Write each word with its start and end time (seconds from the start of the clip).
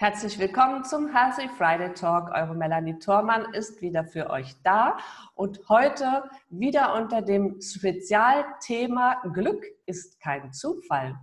Herzlich 0.00 0.38
willkommen 0.38 0.84
zum 0.84 1.12
Healthy 1.12 1.48
Friday 1.48 1.92
Talk. 1.92 2.30
Eure 2.30 2.54
Melanie 2.54 2.96
Thormann 3.00 3.52
ist 3.52 3.82
wieder 3.82 4.04
für 4.04 4.30
euch 4.30 4.54
da 4.62 4.96
und 5.34 5.68
heute 5.68 6.22
wieder 6.50 6.94
unter 6.94 7.20
dem 7.20 7.60
Spezialthema 7.60 9.20
Glück 9.32 9.66
ist 9.86 10.20
kein 10.20 10.52
Zufall. 10.52 11.16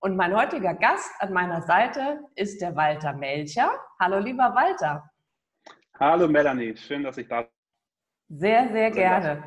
Und 0.00 0.16
mein 0.16 0.34
heutiger 0.34 0.74
Gast 0.74 1.08
an 1.20 1.32
meiner 1.32 1.62
Seite 1.62 2.18
ist 2.34 2.60
der 2.60 2.74
Walter 2.74 3.12
Melcher. 3.12 3.70
Hallo 4.00 4.18
lieber 4.18 4.52
Walter. 4.56 5.08
Hallo 6.00 6.26
Melanie, 6.26 6.76
schön, 6.76 7.04
dass 7.04 7.18
ich 7.18 7.28
da 7.28 7.42
bin. 7.42 8.40
Sehr, 8.40 8.68
sehr 8.72 8.90
gerne. 8.90 9.44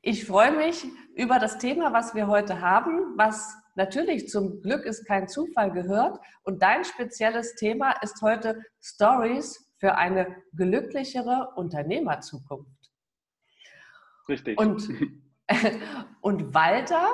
Ich 0.00 0.24
freue 0.24 0.52
mich 0.52 0.86
über 1.14 1.38
das 1.38 1.58
Thema, 1.58 1.92
was 1.92 2.14
wir 2.14 2.26
heute 2.26 2.62
haben, 2.62 3.18
was 3.18 3.54
natürlich 3.78 4.28
zum 4.28 4.60
Glück 4.60 4.84
ist 4.84 5.06
kein 5.06 5.28
Zufall 5.28 5.70
gehört. 5.70 6.18
Und 6.42 6.62
dein 6.62 6.84
spezielles 6.84 7.54
Thema 7.54 7.92
ist 8.02 8.20
heute 8.20 8.60
Stories 8.82 9.72
für 9.78 9.94
eine 9.94 10.36
glücklichere 10.54 11.52
Unternehmerzukunft. 11.56 12.90
Richtig. 14.28 14.60
Und, 14.60 14.86
und 16.20 16.52
Walter 16.52 17.08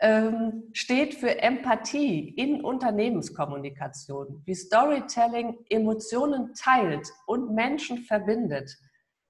ähm, 0.00 0.70
steht 0.72 1.14
für 1.14 1.42
Empathie 1.42 2.30
in 2.30 2.64
Unternehmenskommunikation, 2.64 4.42
wie 4.46 4.54
Storytelling 4.54 5.58
Emotionen 5.68 6.54
teilt 6.54 7.08
und 7.26 7.54
Menschen 7.54 7.98
verbindet. 7.98 8.70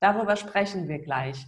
Darüber 0.00 0.36
sprechen 0.36 0.86
wir 0.86 0.98
gleich. 0.98 1.46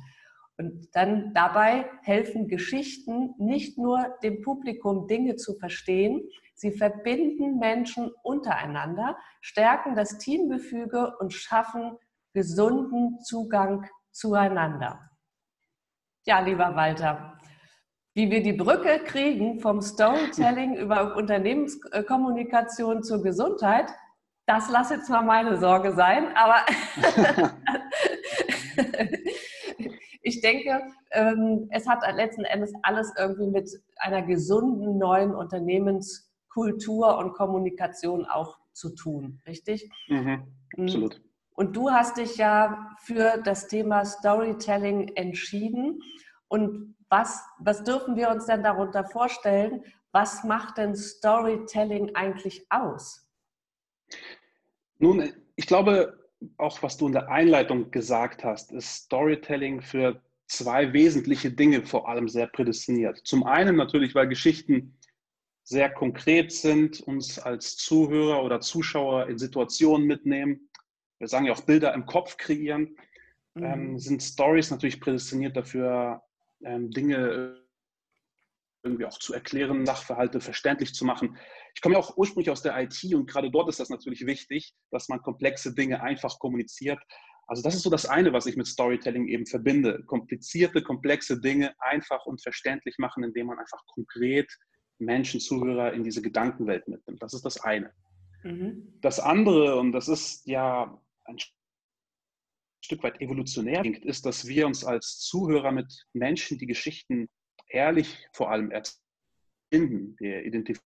Und 0.58 0.88
dann 0.94 1.34
dabei 1.34 1.90
helfen 2.02 2.48
Geschichten 2.48 3.34
nicht 3.38 3.76
nur 3.76 4.16
dem 4.22 4.40
Publikum 4.42 5.06
Dinge 5.06 5.36
zu 5.36 5.54
verstehen, 5.58 6.22
sie 6.54 6.72
verbinden 6.72 7.58
Menschen 7.58 8.10
untereinander, 8.22 9.18
stärken 9.42 9.94
das 9.94 10.16
Teamgefüge 10.16 11.14
und 11.18 11.34
schaffen 11.34 11.98
gesunden 12.32 13.20
Zugang 13.20 13.86
zueinander. 14.12 15.10
Ja, 16.24 16.40
lieber 16.40 16.74
Walter, 16.74 17.38
wie 18.14 18.30
wir 18.30 18.42
die 18.42 18.54
Brücke 18.54 19.00
kriegen 19.04 19.60
vom 19.60 19.82
Storytelling 19.82 20.74
über 20.78 21.16
Unternehmenskommunikation 21.16 23.02
zur 23.02 23.22
Gesundheit, 23.22 23.92
das 24.46 24.70
lass 24.70 24.90
jetzt 24.90 25.10
mal 25.10 25.22
meine 25.22 25.58
Sorge 25.58 25.92
sein, 25.92 26.34
aber 26.34 26.64
ich 30.26 30.40
denke, 30.40 30.82
ähm, 31.12 31.68
es 31.70 31.86
hat 31.86 32.02
letzten 32.16 32.44
Endes 32.44 32.72
alles 32.82 33.12
irgendwie 33.16 33.46
mit 33.46 33.70
einer 33.98 34.22
gesunden 34.22 34.98
neuen 34.98 35.32
Unternehmenskultur 35.32 37.16
und 37.16 37.32
Kommunikation 37.34 38.26
auch 38.26 38.58
zu 38.72 38.92
tun, 38.96 39.40
richtig? 39.46 39.88
Mhm, 40.08 40.42
absolut. 40.76 41.22
Und 41.54 41.76
du 41.76 41.90
hast 41.92 42.16
dich 42.16 42.36
ja 42.38 42.90
für 42.98 43.40
das 43.44 43.68
Thema 43.68 44.04
Storytelling 44.04 45.12
entschieden. 45.14 46.00
Und 46.48 46.96
was, 47.08 47.40
was 47.60 47.84
dürfen 47.84 48.16
wir 48.16 48.28
uns 48.30 48.46
denn 48.46 48.64
darunter 48.64 49.04
vorstellen? 49.04 49.84
Was 50.10 50.42
macht 50.42 50.78
denn 50.78 50.96
Storytelling 50.96 52.16
eigentlich 52.16 52.66
aus? 52.68 53.28
Nun, 54.98 55.32
ich 55.54 55.66
glaube, 55.68 56.18
auch 56.58 56.82
was 56.82 56.96
du 56.96 57.06
in 57.06 57.12
der 57.12 57.30
Einleitung 57.30 57.90
gesagt 57.90 58.44
hast, 58.44 58.72
ist 58.72 58.94
Storytelling 58.94 59.80
für 59.80 60.20
zwei 60.46 60.92
wesentliche 60.92 61.50
Dinge 61.50 61.84
vor 61.84 62.08
allem 62.08 62.28
sehr 62.28 62.46
prädestiniert. 62.46 63.18
Zum 63.24 63.44
einen 63.44 63.76
natürlich, 63.76 64.14
weil 64.14 64.28
Geschichten 64.28 64.96
sehr 65.64 65.90
konkret 65.90 66.52
sind, 66.52 67.00
uns 67.00 67.38
als 67.38 67.76
Zuhörer 67.76 68.44
oder 68.44 68.60
Zuschauer 68.60 69.28
in 69.28 69.38
Situationen 69.38 70.06
mitnehmen. 70.06 70.68
Wir 71.18 71.26
sagen 71.28 71.46
ja 71.46 71.52
auch 71.52 71.62
Bilder 71.62 71.92
im 71.94 72.06
Kopf 72.06 72.36
kreieren. 72.36 72.96
Mhm. 73.54 73.64
Ähm, 73.64 73.98
sind 73.98 74.22
Stories 74.22 74.70
natürlich 74.70 75.00
prädestiniert 75.00 75.56
dafür, 75.56 76.22
ähm, 76.64 76.90
Dinge 76.90 77.65
irgendwie 78.86 79.04
auch 79.04 79.18
zu 79.18 79.34
erklären, 79.34 79.84
Sachverhalte 79.84 80.40
verständlich 80.40 80.94
zu 80.94 81.04
machen. 81.04 81.36
Ich 81.74 81.80
komme 81.80 81.94
ja 81.96 82.00
auch 82.00 82.16
ursprünglich 82.16 82.50
aus 82.50 82.62
der 82.62 82.80
IT 82.80 83.14
und 83.14 83.26
gerade 83.26 83.50
dort 83.50 83.68
ist 83.68 83.80
das 83.80 83.90
natürlich 83.90 84.26
wichtig, 84.26 84.74
dass 84.90 85.08
man 85.08 85.20
komplexe 85.22 85.74
Dinge 85.74 86.02
einfach 86.02 86.38
kommuniziert. 86.38 86.98
Also 87.48 87.62
das 87.62 87.74
ist 87.74 87.82
so 87.82 87.90
das 87.90 88.06
eine, 88.06 88.32
was 88.32 88.46
ich 88.46 88.56
mit 88.56 88.66
Storytelling 88.66 89.28
eben 89.28 89.46
verbinde. 89.46 90.02
Komplizierte, 90.06 90.82
komplexe 90.82 91.40
Dinge 91.40 91.74
einfach 91.78 92.26
und 92.26 92.42
verständlich 92.42 92.96
machen, 92.98 93.22
indem 93.22 93.46
man 93.46 93.58
einfach 93.58 93.84
konkret 93.86 94.50
Menschen, 94.98 95.40
Zuhörer 95.40 95.92
in 95.92 96.02
diese 96.02 96.22
Gedankenwelt 96.22 96.88
mitnimmt. 96.88 97.22
Das 97.22 97.34
ist 97.34 97.44
das 97.44 97.60
eine. 97.60 97.92
Mhm. 98.42 98.98
Das 99.00 99.20
andere, 99.20 99.78
und 99.78 99.92
das 99.92 100.08
ist 100.08 100.46
ja 100.46 101.00
ein 101.24 101.36
Stück 102.82 103.02
weit 103.02 103.20
evolutionär, 103.20 103.84
ist, 103.84 104.26
dass 104.26 104.46
wir 104.46 104.66
uns 104.66 104.84
als 104.84 105.18
Zuhörer 105.18 105.72
mit 105.72 105.92
Menschen, 106.12 106.58
die 106.58 106.66
Geschichten 106.66 107.28
ehrlich 107.68 108.26
vor 108.32 108.50
allem 108.50 108.70
erfinden. 108.70 110.16
Wir 110.18 110.44
identifizieren 110.44 110.86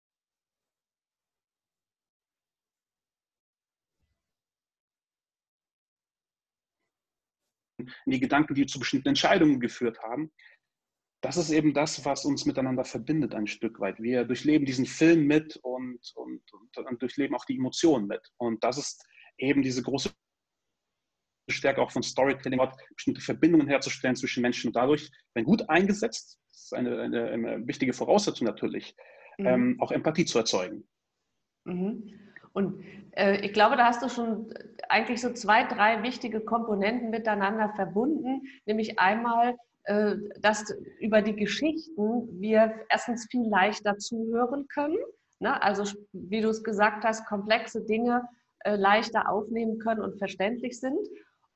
die 8.06 8.20
Gedanken, 8.20 8.54
die 8.54 8.66
zu 8.66 8.78
bestimmten 8.78 9.08
Entscheidungen 9.08 9.60
geführt 9.60 9.98
haben. 10.02 10.32
Das 11.22 11.36
ist 11.36 11.50
eben 11.50 11.74
das, 11.74 12.04
was 12.04 12.24
uns 12.24 12.44
miteinander 12.44 12.84
verbindet 12.84 13.34
ein 13.34 13.46
Stück 13.46 13.80
weit. 13.80 14.00
Wir 14.00 14.24
durchleben 14.24 14.66
diesen 14.66 14.86
Film 14.86 15.26
mit 15.26 15.56
und, 15.56 16.12
und, 16.14 16.42
und, 16.52 16.78
und 16.78 17.02
durchleben 17.02 17.34
auch 17.34 17.44
die 17.44 17.56
Emotionen 17.56 18.06
mit. 18.06 18.20
Und 18.36 18.62
das 18.62 18.78
ist 18.78 19.04
eben 19.38 19.62
diese 19.62 19.82
große 19.82 20.10
Stärke 21.48 21.80
auch 21.80 21.90
von 21.90 22.02
Storytelling, 22.02 22.60
bestimmte 22.94 23.20
Verbindungen 23.20 23.68
herzustellen 23.68 24.16
zwischen 24.16 24.42
Menschen 24.42 24.68
und 24.68 24.76
dadurch, 24.76 25.10
wenn 25.34 25.44
gut 25.44 25.68
eingesetzt, 25.68 26.38
das 26.48 26.64
ist 26.64 26.74
eine, 26.74 27.00
eine, 27.00 27.30
eine 27.30 27.66
wichtige 27.66 27.92
Voraussetzung 27.92 28.46
natürlich, 28.46 28.96
mhm. 29.38 29.46
ähm, 29.46 29.76
auch 29.80 29.92
Empathie 29.92 30.24
zu 30.24 30.38
erzeugen. 30.38 30.88
Mhm. 31.64 32.12
Und 32.52 32.82
äh, 33.12 33.44
ich 33.44 33.52
glaube, 33.52 33.76
da 33.76 33.84
hast 33.84 34.02
du 34.02 34.08
schon 34.08 34.52
eigentlich 34.88 35.20
so 35.20 35.32
zwei, 35.32 35.64
drei 35.64 36.02
wichtige 36.02 36.40
Komponenten 36.40 37.10
miteinander 37.10 37.72
verbunden, 37.76 38.42
nämlich 38.64 38.98
einmal, 38.98 39.56
äh, 39.84 40.16
dass 40.40 40.74
über 40.98 41.20
die 41.20 41.36
Geschichten 41.36 42.40
wir 42.40 42.74
erstens 42.88 43.26
viel 43.30 43.46
leichter 43.46 43.98
zuhören 43.98 44.66
können. 44.68 44.96
Ne? 45.38 45.62
Also 45.62 45.84
wie 46.12 46.40
du 46.40 46.48
es 46.48 46.64
gesagt 46.64 47.04
hast, 47.04 47.26
komplexe 47.26 47.84
Dinge 47.84 48.26
äh, 48.60 48.76
leichter 48.76 49.28
aufnehmen 49.28 49.78
können 49.78 50.00
und 50.00 50.18
verständlich 50.18 50.80
sind. 50.80 50.98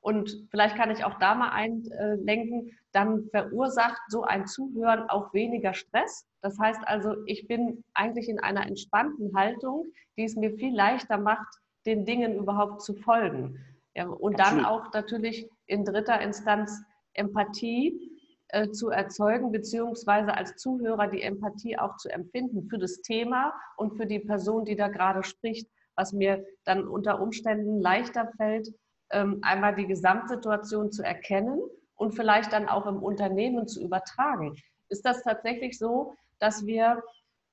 Und 0.01 0.47
vielleicht 0.49 0.75
kann 0.75 0.89
ich 0.89 1.05
auch 1.05 1.19
da 1.19 1.35
mal 1.35 1.49
einlenken, 1.49 2.77
dann 2.91 3.29
verursacht 3.29 4.01
so 4.09 4.23
ein 4.23 4.47
Zuhören 4.47 5.09
auch 5.09 5.33
weniger 5.33 5.73
Stress. 5.73 6.27
Das 6.41 6.57
heißt 6.59 6.81
also, 6.85 7.15
ich 7.27 7.47
bin 7.47 7.83
eigentlich 7.93 8.27
in 8.27 8.39
einer 8.39 8.65
entspannten 8.65 9.35
Haltung, 9.35 9.85
die 10.17 10.23
es 10.23 10.35
mir 10.35 10.53
viel 10.57 10.75
leichter 10.75 11.17
macht, 11.17 11.47
den 11.85 12.05
Dingen 12.05 12.35
überhaupt 12.35 12.81
zu 12.81 12.95
folgen. 12.95 13.59
Ja, 13.93 14.07
und 14.07 14.39
dann 14.39 14.65
auch 14.65 14.91
natürlich 14.93 15.49
in 15.67 15.85
dritter 15.85 16.19
Instanz 16.21 16.81
Empathie 17.13 18.11
äh, 18.47 18.69
zu 18.69 18.89
erzeugen, 18.89 19.51
beziehungsweise 19.51 20.33
als 20.33 20.55
Zuhörer 20.57 21.07
die 21.07 21.21
Empathie 21.21 21.77
auch 21.77 21.97
zu 21.97 22.09
empfinden 22.09 22.67
für 22.69 22.77
das 22.77 23.01
Thema 23.01 23.53
und 23.77 23.97
für 23.97 24.05
die 24.05 24.19
Person, 24.19 24.65
die 24.65 24.75
da 24.75 24.87
gerade 24.87 25.23
spricht, 25.23 25.69
was 25.95 26.13
mir 26.13 26.45
dann 26.63 26.87
unter 26.87 27.21
Umständen 27.21 27.79
leichter 27.79 28.31
fällt, 28.37 28.73
einmal 29.11 29.75
die 29.75 29.87
Gesamtsituation 29.87 30.91
zu 30.91 31.03
erkennen 31.03 31.61
und 31.95 32.13
vielleicht 32.13 32.53
dann 32.53 32.67
auch 32.67 32.87
im 32.87 33.03
Unternehmen 33.03 33.67
zu 33.67 33.83
übertragen. 33.83 34.55
Ist 34.89 35.05
das 35.05 35.23
tatsächlich 35.23 35.77
so, 35.77 36.15
dass 36.39 36.65
wir 36.65 37.03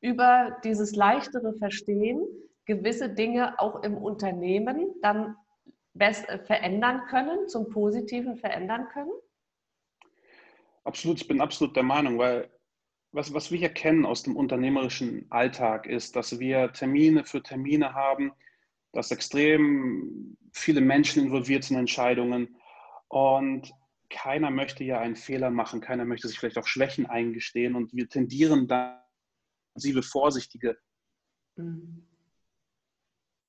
über 0.01 0.57
dieses 0.65 0.95
leichtere 0.95 1.55
Verstehen 1.55 2.27
gewisse 2.65 3.09
Dinge 3.09 3.59
auch 3.59 3.83
im 3.83 3.97
Unternehmen 3.97 4.95
dann 5.03 5.37
äh, 5.99 6.39
verändern 6.39 7.03
können, 7.09 7.49
zum 7.49 7.71
Positiven 7.71 8.37
verändern 8.37 8.89
können? 8.93 9.11
Absolut, 10.85 11.21
ich 11.21 11.29
bin 11.29 11.41
absolut 11.41 11.75
der 11.77 11.83
Meinung, 11.83 12.19
weil 12.19 12.49
was, 13.13 13.33
was 13.35 13.51
wir 13.51 13.59
hier 13.59 13.71
kennen 13.71 14.07
aus 14.07 14.23
dem 14.23 14.37
unternehmerischen 14.37 15.27
Alltag 15.31 15.87
ist, 15.87 16.15
dass 16.15 16.39
wir 16.39 16.73
Termine 16.73 17.25
für 17.25 17.43
Termine 17.43 17.95
haben, 17.95 18.33
dass 18.93 19.11
extrem 19.11 20.37
viele 20.53 20.81
Menschen 20.81 21.23
involviert 21.23 21.65
sind 21.65 21.77
in 21.77 21.81
Entscheidungen. 21.81 22.57
Und 23.09 23.73
keiner 24.11 24.51
möchte 24.51 24.85
ja 24.85 25.01
einen 25.01 25.17
Fehler 25.17 25.51
machen, 25.51 25.81
keiner 25.81 26.05
möchte 26.05 26.29
sich 26.29 26.39
vielleicht 26.39 26.59
auch 26.59 26.67
Schwächen 26.67 27.07
eingestehen 27.07 27.75
und 27.75 27.93
wir 27.95 28.09
tendieren 28.09 28.67
dann, 28.67 28.99
sie 29.75 29.93
vorsichtige, 30.03 30.79
mhm. 31.57 32.07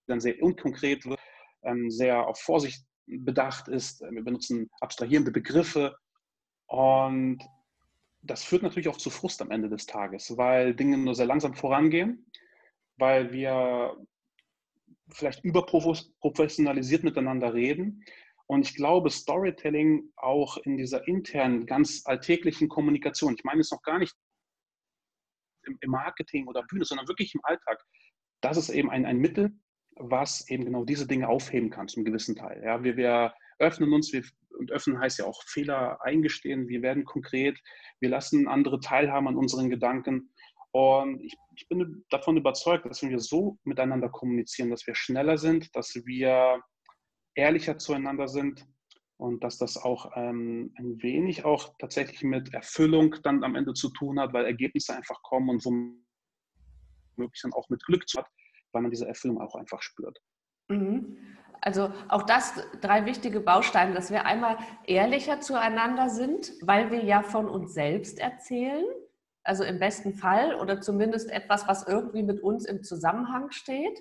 dann 0.08 0.20
sehr 0.20 0.42
unkonkret 0.42 1.06
wird, 1.06 1.20
ähm, 1.64 1.90
sehr 1.90 2.28
auf 2.28 2.40
Vorsicht 2.40 2.86
bedacht 3.06 3.68
ist. 3.68 4.02
Wir 4.02 4.24
benutzen 4.24 4.70
abstrahierende 4.80 5.32
Begriffe 5.32 5.98
und 6.68 7.44
das 8.22 8.44
führt 8.44 8.64
natürlich 8.64 8.90
auch 8.90 8.98
zu 8.98 9.10
Frust 9.10 9.42
am 9.42 9.52
Ende 9.52 9.70
des 9.70 9.86
Tages, 9.86 10.38
weil 10.38 10.76
Dinge 10.76 10.98
nur 10.98 11.16
sehr 11.16 11.26
langsam 11.26 11.56
vorangehen, 11.56 12.30
weil 12.98 13.32
wir 13.32 13.96
vielleicht 15.12 15.44
überprofessionalisiert 15.44 17.04
miteinander 17.04 17.54
reden. 17.54 18.04
Und 18.48 18.68
ich 18.68 18.76
glaube, 18.76 19.10
Storytelling 19.10 20.12
auch 20.16 20.58
in 20.58 20.78
dieser 20.78 21.08
internen, 21.08 21.66
ganz 21.66 22.02
alltäglichen 22.06 22.68
Kommunikation, 22.68 23.36
ich 23.36 23.44
meine 23.44 23.62
es 23.62 23.72
noch 23.72 23.84
gar 23.84 24.00
nicht 24.00 24.16
im 25.82 25.92
Marketing 25.92 26.48
oder 26.48 26.64
Bühne, 26.64 26.86
sondern 26.86 27.08
wirklich 27.08 27.36
im 27.36 27.42
Alltag, 27.44 27.80
das 28.42 28.58
ist 28.58 28.70
eben 28.70 28.90
ein, 28.90 29.06
ein 29.06 29.20
Mittel, 29.20 29.52
was 29.96 30.50
eben 30.50 30.66
genau 30.66 30.86
diese 30.86 31.08
Dinge 31.08 31.28
aufheben 31.28 31.70
kann 31.70 31.88
zum 31.88 32.06
gewissen 32.06 32.36
Teil. 32.36 32.62
Ja, 32.64 32.84
wir, 32.84 32.98
wir 32.98 33.34
öffnen 33.60 33.94
uns, 33.94 34.14
wir, 34.14 34.24
und 34.58 34.72
öffnen 34.72 35.00
heißt 35.00 35.20
ja 35.20 35.26
auch 35.26 35.44
Fehler 35.46 36.04
eingestehen, 36.04 36.68
wir 36.68 36.82
werden 36.82 37.06
konkret, 37.06 37.60
wir 38.00 38.10
lassen 38.10 38.48
andere 38.48 38.80
teilhaben 38.80 39.28
an 39.28 39.36
unseren 39.36 39.70
Gedanken. 39.70 40.34
Und 40.72 41.22
ich, 41.22 41.36
ich 41.56 41.68
bin 41.68 42.06
davon 42.10 42.38
überzeugt, 42.38 42.86
dass 42.86 43.02
wenn 43.02 43.10
wir 43.10 43.20
so 43.20 43.58
miteinander 43.64 44.10
kommunizieren, 44.10 44.70
dass 44.70 44.86
wir 44.86 44.96
schneller 44.96 45.38
sind, 45.38 45.76
dass 45.76 45.96
wir 46.06 46.62
ehrlicher 47.36 47.78
zueinander 47.78 48.28
sind 48.28 48.66
und 49.18 49.44
dass 49.44 49.58
das 49.58 49.78
auch 49.78 50.12
ähm, 50.16 50.74
ein 50.78 51.02
wenig 51.02 51.44
auch 51.44 51.74
tatsächlich 51.80 52.24
mit 52.24 52.54
Erfüllung 52.54 53.16
dann 53.24 53.44
am 53.44 53.56
Ende 53.56 53.74
zu 53.74 53.90
tun 53.90 54.20
hat, 54.20 54.34
weil 54.34 54.46
Ergebnisse 54.46 54.96
einfach 54.96 55.22
kommen 55.24 55.50
und 55.50 55.66
womöglich 55.66 57.42
dann 57.42 57.54
auch 57.54 57.68
mit 57.70 57.84
Glück 57.86 58.08
zu 58.08 58.20
hat, 58.20 58.28
weil 58.72 58.84
man 58.84 58.92
diese 58.92 59.08
Erfüllung 59.08 59.42
auch 59.42 59.56
einfach 59.56 59.82
spürt. 59.82 60.20
Mhm. 60.70 61.18
Also 61.62 61.92
auch 62.08 62.24
das 62.24 62.54
drei 62.80 63.06
wichtige 63.06 63.42
Bausteine, 63.42 63.94
dass 63.94 64.12
wir 64.12 64.26
einmal 64.26 64.58
ehrlicher 64.86 65.42
zueinander 65.42 66.10
sind, 66.10 66.54
weil 66.62 66.90
wir 66.92 67.04
ja 67.04 67.22
von 67.22 67.50
uns 67.50 67.74
selbst 67.74 68.20
erzählen, 68.20 68.86
also 69.44 69.64
im 69.64 69.80
besten 69.80 70.14
Fall 70.14 70.56
oder 70.56 70.82
zumindest 70.82 71.32
etwas, 71.32 71.68
was 71.68 71.88
irgendwie 71.88 72.24
mit 72.24 72.42
uns 72.42 72.66
im 72.66 72.84
Zusammenhang 72.84 73.52
steht. 73.52 74.00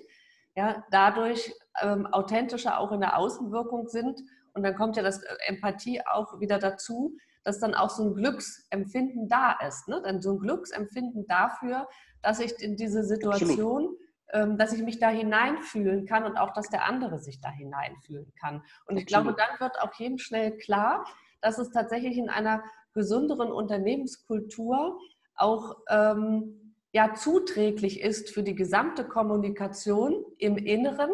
Ja, 0.55 0.83
dadurch 0.91 1.53
ähm, 1.81 2.05
authentischer 2.07 2.79
auch 2.79 2.91
in 2.91 2.99
der 2.99 3.17
Außenwirkung 3.17 3.87
sind. 3.87 4.19
Und 4.53 4.63
dann 4.63 4.75
kommt 4.75 4.97
ja 4.97 5.03
das 5.03 5.23
äh, 5.23 5.35
Empathie 5.47 6.01
auch 6.05 6.39
wieder 6.39 6.59
dazu, 6.59 7.15
dass 7.43 7.59
dann 7.59 7.75
auch 7.75 7.89
so 7.89 8.03
ein 8.03 8.15
Glücksempfinden 8.15 9.29
da 9.29 9.57
ist. 9.65 9.87
Ne? 9.87 10.01
Dann 10.03 10.21
so 10.21 10.33
ein 10.33 10.39
Glücksempfinden 10.39 11.25
dafür, 11.27 11.87
dass 12.21 12.39
ich 12.39 12.59
in 12.61 12.75
diese 12.75 13.03
Situation 13.03 13.49
Absolut 13.51 13.99
ähm, 14.31 14.57
dass 14.57 14.73
ich 14.73 14.83
mich 14.83 14.99
da 14.99 15.09
hineinfühlen 15.09 16.05
kann 16.05 16.23
und 16.23 16.37
auch, 16.37 16.53
dass 16.53 16.69
der 16.69 16.85
andere 16.85 17.19
sich 17.19 17.41
da 17.41 17.49
hineinfühlen 17.49 18.31
kann. 18.39 18.63
Und 18.85 18.97
ich 18.97 19.07
glaube, 19.07 19.33
dann 19.35 19.59
wird 19.59 19.79
auch 19.81 19.93
jedem 19.95 20.19
schnell 20.19 20.55
klar, 20.57 21.05
dass 21.41 21.57
es 21.57 21.71
tatsächlich 21.71 22.17
in 22.17 22.29
einer 22.29 22.63
gesünderen 22.93 23.51
Unternehmenskultur 23.51 24.99
auch 25.39 25.77
ähm, 25.89 26.75
ja, 26.91 27.13
zuträglich 27.13 28.01
ist 28.01 28.33
für 28.33 28.43
die 28.43 28.55
gesamte 28.55 29.03
Kommunikation 29.03 30.25
im 30.37 30.57
Inneren 30.57 31.11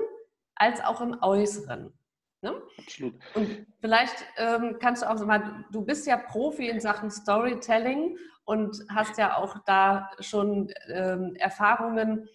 als 0.55 0.83
auch 0.83 1.01
im 1.01 1.17
Äußeren. 1.21 1.93
Ne? 2.41 2.53
Absolut. 2.77 3.15
Und 3.33 3.65
vielleicht 3.81 4.15
ähm, 4.37 4.77
kannst 4.79 5.03
du 5.03 5.09
auch 5.09 5.25
mal, 5.25 5.65
du 5.71 5.81
bist 5.81 6.07
ja 6.07 6.17
Profi 6.17 6.69
in 6.69 6.79
Sachen 6.79 7.09
Storytelling 7.09 8.17
und 8.45 8.85
hast 8.89 9.17
ja 9.17 9.37
auch 9.37 9.57
da 9.65 10.11
schon 10.19 10.71
ähm, 10.87 11.35
Erfahrungen 11.35 12.29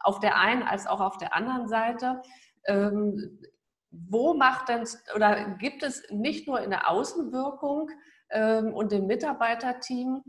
auf 0.00 0.20
der 0.20 0.38
einen 0.38 0.62
als 0.62 0.86
auch 0.86 1.00
auf 1.00 1.18
der 1.18 1.34
anderen 1.34 1.68
Seite. 1.68 2.22
Ähm, 2.64 3.38
wo 3.90 4.34
macht 4.34 4.68
denn 4.68 4.86
oder 5.14 5.56
gibt 5.58 5.82
es 5.82 6.02
nicht 6.10 6.46
nur 6.46 6.60
in 6.60 6.70
der 6.70 6.90
Außenwirkung 6.90 7.90
ähm, 8.30 8.72
und 8.74 8.92
dem 8.92 9.06
Mitarbeiterteam 9.06 10.22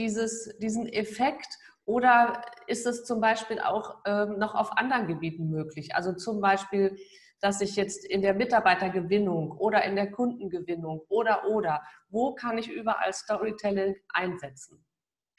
dieses, 0.00 0.56
diesen 0.58 0.86
Effekt 0.88 1.58
oder 1.84 2.42
ist 2.66 2.86
es 2.86 3.04
zum 3.04 3.20
Beispiel 3.20 3.60
auch 3.60 3.98
ähm, 4.06 4.38
noch 4.38 4.54
auf 4.54 4.76
anderen 4.76 5.06
Gebieten 5.06 5.50
möglich? 5.50 5.94
Also 5.94 6.14
zum 6.14 6.40
Beispiel, 6.40 6.96
dass 7.40 7.60
ich 7.60 7.76
jetzt 7.76 8.04
in 8.04 8.22
der 8.22 8.34
Mitarbeitergewinnung 8.34 9.52
oder 9.52 9.84
in 9.84 9.96
der 9.96 10.10
Kundengewinnung 10.10 11.02
oder 11.08 11.48
oder, 11.48 11.82
wo 12.08 12.34
kann 12.34 12.58
ich 12.58 12.70
überall 12.70 13.12
Storytelling 13.12 13.96
einsetzen? 14.08 14.84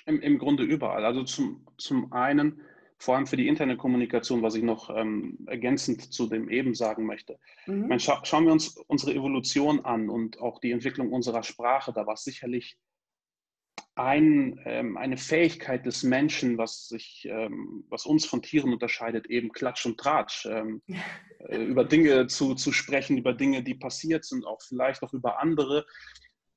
Im, 0.05 0.19
im 0.21 0.37
Grunde 0.37 0.63
überall. 0.63 1.05
Also 1.05 1.23
zum, 1.23 1.67
zum 1.77 2.11
einen 2.13 2.61
vor 2.97 3.15
allem 3.15 3.25
für 3.25 3.37
die 3.37 3.47
interne 3.47 3.77
Kommunikation, 3.77 4.43
was 4.43 4.53
ich 4.53 4.61
noch 4.63 4.95
ähm, 4.95 5.39
ergänzend 5.47 6.13
zu 6.13 6.27
dem 6.27 6.49
eben 6.49 6.75
sagen 6.75 7.07
möchte. 7.07 7.39
Mhm. 7.65 7.87
Meine, 7.87 7.99
scha 7.99 8.23
schauen 8.23 8.45
wir 8.45 8.51
uns 8.51 8.77
unsere 8.87 9.13
Evolution 9.13 9.83
an 9.85 10.09
und 10.09 10.39
auch 10.39 10.59
die 10.59 10.71
Entwicklung 10.71 11.11
unserer 11.11 11.41
Sprache. 11.41 11.93
Da 11.93 12.05
war 12.05 12.13
es 12.13 12.23
sicherlich 12.23 12.77
ein, 13.95 14.59
ähm, 14.65 14.97
eine 14.97 15.17
Fähigkeit 15.17 15.85
des 15.85 16.03
Menschen, 16.03 16.57
was, 16.57 16.87
sich, 16.87 17.27
ähm, 17.29 17.83
was 17.89 18.05
uns 18.05 18.25
von 18.25 18.41
Tieren 18.41 18.71
unterscheidet, 18.71 19.27
eben 19.27 19.51
Klatsch 19.51 19.85
und 19.85 19.99
Tratsch. 19.99 20.45
Ähm, 20.45 20.81
äh, 21.49 21.63
über 21.63 21.83
Dinge 21.83 22.27
zu, 22.27 22.55
zu 22.55 22.71
sprechen, 22.71 23.17
über 23.17 23.33
Dinge, 23.33 23.63
die 23.63 23.75
passiert 23.75 24.25
sind, 24.25 24.45
auch 24.45 24.61
vielleicht 24.61 25.03
auch 25.03 25.13
über 25.13 25.39
andere. 25.39 25.85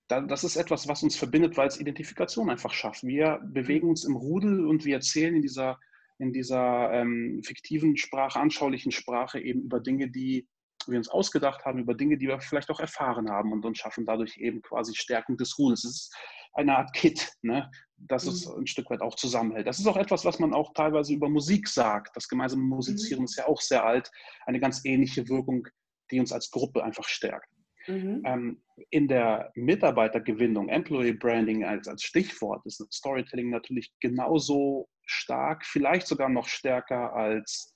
Da, 0.08 0.20
das 0.20 0.44
ist 0.44 0.56
etwas, 0.56 0.86
was 0.86 1.02
uns 1.02 1.16
verbindet, 1.16 1.56
weil 1.56 1.68
es 1.68 1.80
Identifikation 1.80 2.50
einfach 2.50 2.72
schafft. 2.72 3.02
Wir 3.02 3.40
bewegen 3.44 3.88
uns 3.88 4.04
im 4.04 4.16
Rudel 4.16 4.66
und 4.66 4.84
wir 4.84 4.96
erzählen 4.96 5.34
in 5.34 5.42
dieser 5.42 5.78
in 6.18 6.32
dieser 6.32 6.92
ähm, 6.92 7.42
fiktiven 7.44 7.96
Sprache, 7.96 8.38
anschaulichen 8.38 8.92
Sprache 8.92 9.40
eben 9.40 9.62
über 9.62 9.80
Dinge, 9.80 10.08
die 10.08 10.48
wir 10.86 10.98
uns 10.98 11.08
ausgedacht 11.08 11.64
haben, 11.64 11.78
über 11.78 11.94
Dinge, 11.94 12.18
die 12.18 12.28
wir 12.28 12.40
vielleicht 12.40 12.70
auch 12.70 12.80
erfahren 12.80 13.30
haben 13.30 13.52
und 13.52 13.64
uns 13.64 13.78
schaffen 13.78 14.06
dadurch 14.06 14.36
eben 14.36 14.62
quasi 14.62 14.94
Stärkung 14.94 15.36
des 15.36 15.58
Rudels. 15.58 15.84
Es 15.84 15.90
ist 15.90 16.16
eine 16.54 16.76
Art 16.78 16.94
Kit, 16.94 17.32
ne, 17.42 17.70
das 17.96 18.24
mhm. 18.24 18.30
es 18.30 18.46
ein 18.48 18.66
Stück 18.66 18.90
weit 18.90 19.00
auch 19.00 19.16
zusammenhält. 19.16 19.66
Das 19.66 19.78
ist 19.78 19.86
auch 19.86 19.96
etwas, 19.96 20.24
was 20.24 20.38
man 20.38 20.54
auch 20.54 20.72
teilweise 20.72 21.12
über 21.12 21.28
Musik 21.28 21.68
sagt. 21.68 22.16
Das 22.16 22.28
gemeinsame 22.28 22.62
Musizieren 22.62 23.20
mhm. 23.20 23.26
ist 23.26 23.36
ja 23.36 23.46
auch 23.46 23.60
sehr 23.60 23.84
alt, 23.84 24.10
eine 24.46 24.60
ganz 24.60 24.84
ähnliche 24.84 25.28
Wirkung, 25.28 25.66
die 26.10 26.20
uns 26.20 26.32
als 26.32 26.50
Gruppe 26.50 26.84
einfach 26.84 27.04
stärkt. 27.04 27.48
Mhm. 27.86 28.22
Ähm, 28.24 28.62
in 28.90 29.08
der 29.08 29.52
Mitarbeitergewinnung, 29.54 30.68
Employee 30.68 31.12
Branding 31.12 31.64
als, 31.64 31.86
als 31.86 32.02
Stichwort, 32.02 32.64
ist 32.66 32.84
Storytelling 32.92 33.50
natürlich 33.50 33.92
genauso 34.00 34.88
stark, 35.04 35.66
vielleicht 35.66 36.06
sogar 36.06 36.28
noch 36.28 36.48
stärker 36.48 37.14
als 37.14 37.74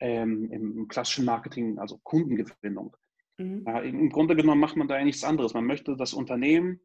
ähm, 0.00 0.50
im 0.52 0.88
klassischen 0.88 1.24
Marketing, 1.24 1.78
also 1.78 1.98
Kundengewinnung. 2.02 2.96
Mhm. 3.38 3.64
Ja, 3.66 3.80
Im 3.80 4.10
Grunde 4.10 4.34
genommen 4.34 4.60
macht 4.60 4.76
man 4.76 4.88
da 4.88 4.98
ja 4.98 5.04
nichts 5.04 5.24
anderes. 5.24 5.54
Man 5.54 5.66
möchte 5.66 5.96
das 5.96 6.12
Unternehmen 6.12 6.80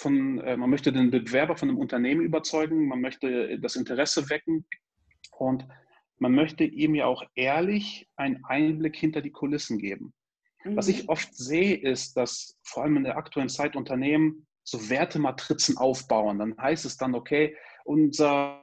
von, 0.00 0.40
äh, 0.40 0.56
man 0.56 0.70
möchte 0.70 0.92
den 0.92 1.10
Bewerber 1.10 1.56
von 1.56 1.68
einem 1.68 1.78
Unternehmen 1.78 2.22
überzeugen, 2.22 2.88
man 2.88 3.00
möchte 3.00 3.58
das 3.60 3.76
Interesse 3.76 4.30
wecken 4.30 4.64
und 5.36 5.66
man 6.18 6.32
möchte 6.32 6.64
ihm 6.64 6.94
ja 6.94 7.06
auch 7.06 7.22
ehrlich 7.34 8.08
einen 8.16 8.44
Einblick 8.44 8.96
hinter 8.96 9.20
die 9.20 9.30
Kulissen 9.30 9.78
geben. 9.78 10.12
Mhm. 10.64 10.76
Was 10.76 10.88
ich 10.88 11.08
oft 11.08 11.34
sehe, 11.34 11.76
ist, 11.76 12.16
dass 12.16 12.58
vor 12.62 12.82
allem 12.82 12.96
in 12.96 13.04
der 13.04 13.16
aktuellen 13.16 13.48
Zeit 13.48 13.76
Unternehmen 13.76 14.46
so 14.64 14.88
Wertematrizen 14.88 15.76
aufbauen. 15.76 16.38
Dann 16.38 16.56
heißt 16.58 16.84
es 16.84 16.96
dann, 16.96 17.14
okay, 17.14 17.56
unser 17.84 18.59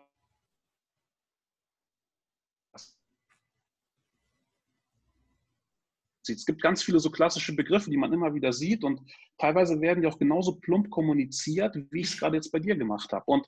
Es 6.35 6.45
gibt 6.45 6.61
ganz 6.61 6.83
viele 6.83 6.99
so 6.99 7.09
klassische 7.09 7.55
Begriffe, 7.55 7.89
die 7.89 7.97
man 7.97 8.13
immer 8.13 8.33
wieder 8.33 8.53
sieht 8.53 8.83
und 8.83 9.01
teilweise 9.37 9.79
werden 9.81 10.01
die 10.01 10.07
auch 10.07 10.19
genauso 10.19 10.55
plump 10.55 10.89
kommuniziert, 10.89 11.75
wie 11.91 12.01
ich 12.01 12.07
es 12.07 12.19
gerade 12.19 12.35
jetzt 12.35 12.51
bei 12.51 12.59
dir 12.59 12.75
gemacht 12.75 13.11
habe. 13.13 13.25
Und 13.27 13.47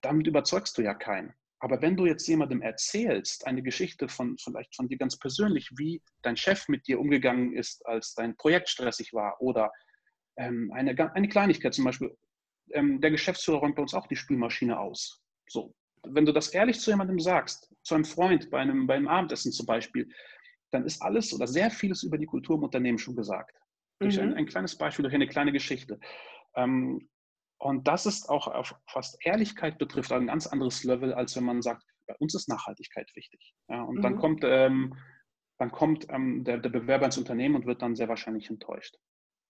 damit 0.00 0.26
überzeugst 0.26 0.76
du 0.78 0.82
ja 0.82 0.94
keinen. 0.94 1.32
Aber 1.58 1.80
wenn 1.80 1.96
du 1.96 2.06
jetzt 2.06 2.26
jemandem 2.28 2.60
erzählst, 2.62 3.46
eine 3.46 3.62
Geschichte 3.62 4.08
von 4.08 4.36
vielleicht 4.38 4.76
von 4.76 4.88
dir 4.88 4.98
ganz 4.98 5.18
persönlich, 5.18 5.70
wie 5.76 6.02
dein 6.22 6.36
Chef 6.36 6.68
mit 6.68 6.86
dir 6.86 7.00
umgegangen 7.00 7.54
ist, 7.54 7.84
als 7.86 8.14
dein 8.14 8.36
Projekt 8.36 8.68
stressig 8.68 9.12
war, 9.14 9.40
oder 9.40 9.72
ähm, 10.36 10.70
eine, 10.74 10.94
eine 11.14 11.28
Kleinigkeit 11.28 11.74
zum 11.74 11.84
Beispiel, 11.84 12.14
ähm, 12.72 13.00
der 13.00 13.10
Geschäftsführer 13.10 13.58
räumt 13.58 13.76
bei 13.76 13.82
uns 13.82 13.94
auch 13.94 14.06
die 14.06 14.16
Spülmaschine 14.16 14.78
aus. 14.78 15.22
So, 15.48 15.74
wenn 16.04 16.26
du 16.26 16.32
das 16.32 16.48
ehrlich 16.48 16.78
zu 16.80 16.90
jemandem 16.90 17.20
sagst, 17.20 17.72
zu 17.82 17.94
einem 17.94 18.04
Freund 18.04 18.50
bei 18.50 18.58
einem, 18.58 18.86
bei 18.86 18.94
einem 18.94 19.08
Abendessen 19.08 19.52
zum 19.52 19.66
Beispiel, 19.66 20.08
dann 20.70 20.84
ist 20.84 21.02
alles 21.02 21.32
oder 21.32 21.46
sehr 21.46 21.70
vieles 21.70 22.02
über 22.02 22.18
die 22.18 22.26
Kultur 22.26 22.56
im 22.56 22.64
Unternehmen 22.64 22.98
schon 22.98 23.16
gesagt. 23.16 23.56
Durch 23.98 24.20
ein, 24.20 24.30
mhm. 24.30 24.36
ein, 24.36 24.46
kleines 24.46 24.76
Beispiel, 24.76 25.04
durch 25.04 25.14
eine 25.14 25.26
kleine 25.26 25.52
Geschichte. 25.52 25.98
Ähm, 26.54 27.08
und 27.58 27.88
das 27.88 28.04
ist 28.04 28.28
auch, 28.28 28.48
auf, 28.48 28.74
was 28.92 29.16
Ehrlichkeit 29.24 29.78
betrifft, 29.78 30.12
ein 30.12 30.26
ganz 30.26 30.46
anderes 30.46 30.84
Level, 30.84 31.14
als 31.14 31.36
wenn 31.36 31.44
man 31.44 31.62
sagt, 31.62 31.82
bei 32.06 32.14
uns 32.18 32.34
ist 32.34 32.48
Nachhaltigkeit 32.48 33.10
wichtig. 33.14 33.54
Ja, 33.68 33.82
und 33.82 33.96
mhm. 33.96 34.02
dann 34.02 34.16
kommt, 34.18 34.44
ähm, 34.44 34.94
dann 35.58 35.70
kommt 35.72 36.06
ähm, 36.10 36.44
der, 36.44 36.58
der, 36.58 36.68
Bewerber 36.68 37.06
ins 37.06 37.18
Unternehmen 37.18 37.56
und 37.56 37.66
wird 37.66 37.82
dann 37.82 37.96
sehr 37.96 38.08
wahrscheinlich 38.08 38.50
enttäuscht. 38.50 38.96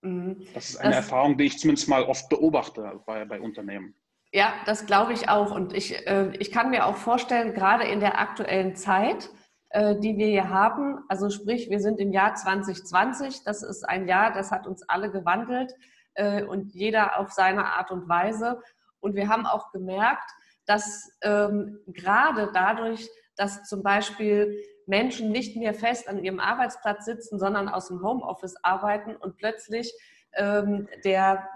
Mhm. 0.03 0.47
Das 0.55 0.71
ist 0.71 0.77
eine 0.77 0.95
das, 0.95 1.05
Erfahrung, 1.05 1.37
die 1.37 1.45
ich 1.45 1.59
zumindest 1.59 1.89
mal 1.89 2.05
oft 2.05 2.29
beobachte 2.29 3.03
bei, 3.07 3.25
bei 3.25 3.41
Unternehmen. 3.41 3.97
Ja, 4.33 4.55
das 4.67 4.87
glaube 4.87 5.13
ich 5.13 5.29
auch. 5.29 5.51
Und 5.51 5.73
ich, 5.73 6.07
äh, 6.07 6.31
ich 6.39 6.53
kann 6.53 6.71
mir 6.71 6.87
auch 6.87 6.97
vorstellen, 6.97 7.55
gerade 7.55 7.85
in 7.85 8.01
der 8.01 8.19
aktuellen 8.19 8.77
Zeit, 8.77 9.31
die 9.75 10.17
wir 10.17 10.29
hier 10.29 10.49
haben, 10.49 11.05
also 11.09 11.29
sprich, 11.29 11.69
wir 11.71 11.81
sind 11.81 11.99
im 11.99 12.13
Jahr 12.13 12.35
2020, 12.35 13.43
das 13.45 13.63
ist 13.63 13.83
ein 13.83 14.07
Jahr, 14.07 14.33
das 14.33 14.51
hat 14.51 14.67
uns 14.67 14.89
alle 14.89 15.11
gewandelt 15.11 15.75
äh, 16.15 16.43
und 16.45 16.73
jeder 16.73 17.19
auf 17.19 17.33
seine 17.33 17.65
Art 17.65 17.91
und 17.91 18.09
Weise. 18.09 18.61
Und 19.01 19.15
wir 19.15 19.29
haben 19.29 19.47
auch 19.47 19.71
gemerkt, 19.73 20.31
dass 20.67 21.11
ähm, 21.23 21.79
gerade 21.87 22.51
dadurch, 22.53 23.09
dass 23.37 23.65
zum 23.65 23.83
Beispiel 23.83 24.63
Menschen 24.87 25.31
nicht 25.31 25.57
mehr 25.57 25.75
fest 25.75 26.09
an 26.09 26.23
ihrem 26.23 26.41
Arbeitsplatz 26.41 27.05
sitzen, 27.05 27.39
sondern 27.39 27.69
aus 27.69 27.89
dem 27.89 28.03
Homeoffice 28.03 28.57
arbeiten 28.63 29.17
und 29.17 29.37
plötzlich 29.37 29.93
ähm, 30.33 30.89
der, 31.05 31.49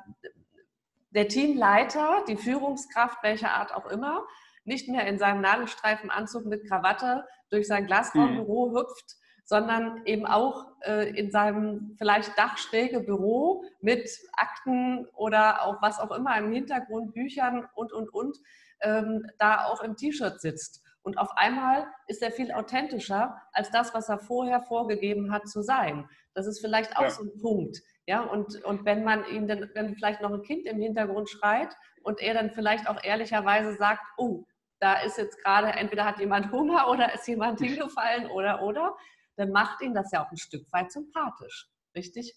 der 1.10 1.28
Teamleiter, 1.28 2.24
die 2.28 2.36
Führungskraft, 2.36 3.22
welcher 3.22 3.52
Art 3.52 3.74
auch 3.74 3.86
immer, 3.86 4.26
nicht 4.64 4.88
mehr 4.88 5.06
in 5.06 5.18
seinem 5.18 5.40
Nadelstreifenanzug 5.40 6.46
mit 6.46 6.68
Krawatte 6.68 7.24
durch 7.50 7.66
sein 7.66 7.86
Glasraumbüro 7.86 8.68
mhm. 8.70 8.76
hüpft, 8.76 9.16
sondern 9.44 10.06
eben 10.06 10.26
auch 10.26 10.66
äh, 10.86 11.10
in 11.10 11.30
seinem 11.30 11.96
vielleicht 11.98 12.38
dachschräge 12.38 13.00
Büro 13.00 13.64
mit 13.80 14.08
Akten 14.34 15.06
oder 15.16 15.64
auch 15.64 15.82
was 15.82 15.98
auch 15.98 16.12
immer 16.12 16.38
im 16.38 16.52
Hintergrund, 16.52 17.14
Büchern 17.14 17.66
und, 17.74 17.92
und, 17.92 18.08
und, 18.14 18.38
ähm, 18.82 19.26
da 19.38 19.64
auch 19.64 19.82
im 19.82 19.96
T-Shirt 19.96 20.40
sitzt. 20.40 20.82
Und 21.02 21.18
auf 21.18 21.30
einmal 21.36 21.86
ist 22.06 22.22
er 22.22 22.30
viel 22.30 22.52
authentischer 22.52 23.40
als 23.52 23.70
das, 23.70 23.94
was 23.94 24.08
er 24.08 24.18
vorher 24.18 24.60
vorgegeben 24.62 25.32
hat 25.32 25.48
zu 25.48 25.62
sein. 25.62 26.08
Das 26.34 26.46
ist 26.46 26.60
vielleicht 26.60 26.96
auch 26.96 27.02
ja. 27.02 27.10
so 27.10 27.24
ein 27.24 27.40
Punkt. 27.40 27.78
Ja, 28.06 28.20
und, 28.20 28.62
und 28.64 28.84
wenn 28.84 29.04
man 29.04 29.24
ihm 29.26 29.48
dann, 29.48 29.70
wenn 29.74 29.94
vielleicht 29.94 30.20
noch 30.20 30.32
ein 30.32 30.42
Kind 30.42 30.66
im 30.66 30.80
Hintergrund 30.80 31.28
schreit 31.28 31.74
und 32.02 32.20
er 32.20 32.34
dann 32.34 32.50
vielleicht 32.50 32.88
auch 32.88 33.02
ehrlicherweise 33.02 33.76
sagt, 33.76 34.02
oh, 34.16 34.44
da 34.80 35.00
ist 35.02 35.18
jetzt 35.18 35.42
gerade, 35.42 35.68
entweder 35.68 36.04
hat 36.04 36.18
jemand 36.18 36.50
Hunger 36.50 36.88
oder 36.88 37.14
ist 37.14 37.28
jemand 37.28 37.60
hingefallen 37.60 38.30
oder, 38.30 38.62
oder, 38.62 38.96
dann 39.36 39.50
macht 39.50 39.82
ihn 39.82 39.94
das 39.94 40.10
ja 40.10 40.24
auch 40.24 40.30
ein 40.30 40.36
Stück 40.36 40.66
weit 40.72 40.90
sympathisch. 40.90 41.68
Richtig? 41.94 42.34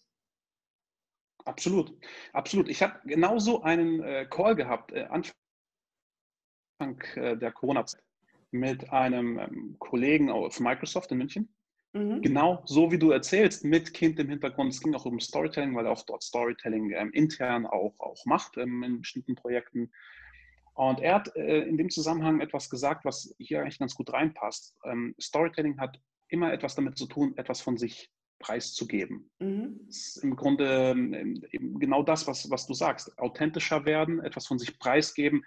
Absolut, 1.46 1.94
absolut. 2.32 2.70
Ich 2.70 2.82
habe 2.82 3.00
genauso 3.06 3.64
einen 3.64 4.02
äh, 4.04 4.26
Call 4.30 4.56
gehabt, 4.56 4.92
äh, 4.92 5.06
Anfang 5.06 5.34
äh, 7.16 7.38
der 7.38 7.52
Corona-Zeit 7.52 8.04
mit 8.52 8.90
einem 8.92 9.40
ähm, 9.40 9.76
Kollegen 9.80 10.30
aus 10.30 10.60
Microsoft 10.60 11.12
in 11.12 11.18
München. 11.18 11.54
Mhm. 11.94 12.22
Genau 12.22 12.62
so 12.66 12.92
wie 12.92 12.98
du 12.98 13.12
erzählst, 13.12 13.66
mit 13.66 13.94
Kind 13.94 14.20
im 14.20 14.30
Hintergrund. 14.30 14.74
Es 14.74 14.82
ging 14.82 14.96
auch 14.96 15.06
um 15.06 15.20
Storytelling, 15.20 15.76
weil 15.76 15.86
er 15.86 15.92
auch 15.92 16.06
dort 16.06 16.24
Storytelling 16.24 16.92
ähm, 16.92 17.12
intern 17.12 17.66
auch, 17.66 17.94
auch 18.00 18.26
macht 18.26 18.58
ähm, 18.58 18.84
in 18.84 19.00
bestimmten 19.02 19.36
Projekten. 19.36 19.92
Und 20.76 21.00
er 21.02 21.16
hat 21.16 21.36
äh, 21.36 21.62
in 21.62 21.78
dem 21.78 21.90
Zusammenhang 21.90 22.42
etwas 22.42 22.70
gesagt, 22.70 23.06
was 23.06 23.34
hier 23.38 23.62
eigentlich 23.62 23.80
ganz 23.80 23.96
gut 23.96 24.12
reinpasst. 24.12 24.76
Ähm, 24.86 25.14
Storytelling 25.22 25.80
hat 25.80 26.00
immer 26.30 26.52
etwas 26.52 26.76
damit 26.76 26.98
zu 26.98 27.06
tun, 27.06 27.34
etwas 27.38 27.62
von 27.62 27.78
sich 27.78 28.12
preiszugeben. 28.40 29.30
Mhm. 29.40 29.80
Das 29.86 29.98
ist 29.98 30.24
im 30.24 30.36
Grunde 30.36 30.92
ähm, 30.92 31.42
genau 31.80 32.04
das, 32.04 32.28
was, 32.28 32.50
was 32.50 32.66
du 32.66 32.74
sagst. 32.74 33.18
Authentischer 33.18 33.86
werden, 33.86 34.20
etwas 34.24 34.48
von 34.48 34.58
sich 34.58 34.78
preisgeben, 34.80 35.44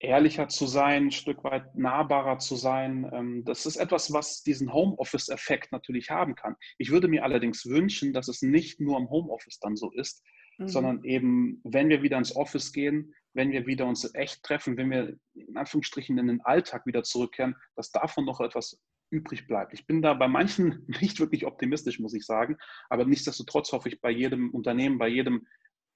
ehrlicher 0.00 0.48
zu 0.48 0.66
sein, 0.66 1.06
ein 1.06 1.10
Stück 1.10 1.44
weit 1.44 1.76
nahbarer 1.76 2.38
zu 2.38 2.56
sein. 2.56 3.08
Ähm, 3.12 3.44
das 3.44 3.66
ist 3.66 3.76
etwas, 3.76 4.12
was 4.12 4.42
diesen 4.42 4.72
Homeoffice-Effekt 4.72 5.72
natürlich 5.72 6.10
haben 6.10 6.34
kann. 6.34 6.56
Ich 6.78 6.90
würde 6.90 7.06
mir 7.06 7.22
allerdings 7.22 7.66
wünschen, 7.66 8.12
dass 8.12 8.28
es 8.28 8.42
nicht 8.42 8.80
nur 8.80 8.98
im 8.98 9.10
Homeoffice 9.10 9.60
dann 9.60 9.76
so 9.76 9.92
ist, 9.92 10.24
mhm. 10.58 10.68
sondern 10.68 11.04
eben, 11.04 11.60
wenn 11.64 11.90
wir 11.90 12.02
wieder 12.02 12.18
ins 12.18 12.34
Office 12.34 12.72
gehen, 12.72 13.14
wenn 13.32 13.52
wir 13.52 13.66
wieder 13.66 13.86
uns 13.86 14.12
echt 14.14 14.42
treffen, 14.42 14.76
wenn 14.76 14.90
wir 14.90 15.16
in 15.34 15.56
Anführungsstrichen 15.56 16.18
in 16.18 16.26
den 16.26 16.40
Alltag 16.42 16.86
wieder 16.86 17.02
zurückkehren, 17.02 17.56
dass 17.76 17.92
davon 17.92 18.24
noch 18.24 18.40
etwas 18.40 18.80
übrig 19.10 19.46
bleibt. 19.46 19.72
Ich 19.72 19.86
bin 19.86 20.02
da 20.02 20.14
bei 20.14 20.28
manchen 20.28 20.84
nicht 21.00 21.20
wirklich 21.20 21.46
optimistisch, 21.46 21.98
muss 21.98 22.14
ich 22.14 22.24
sagen, 22.24 22.56
aber 22.88 23.04
nichtsdestotrotz 23.04 23.72
hoffe 23.72 23.88
ich 23.88 24.00
bei 24.00 24.10
jedem 24.10 24.50
Unternehmen, 24.50 24.98
bei 24.98 25.08
jedem, 25.08 25.46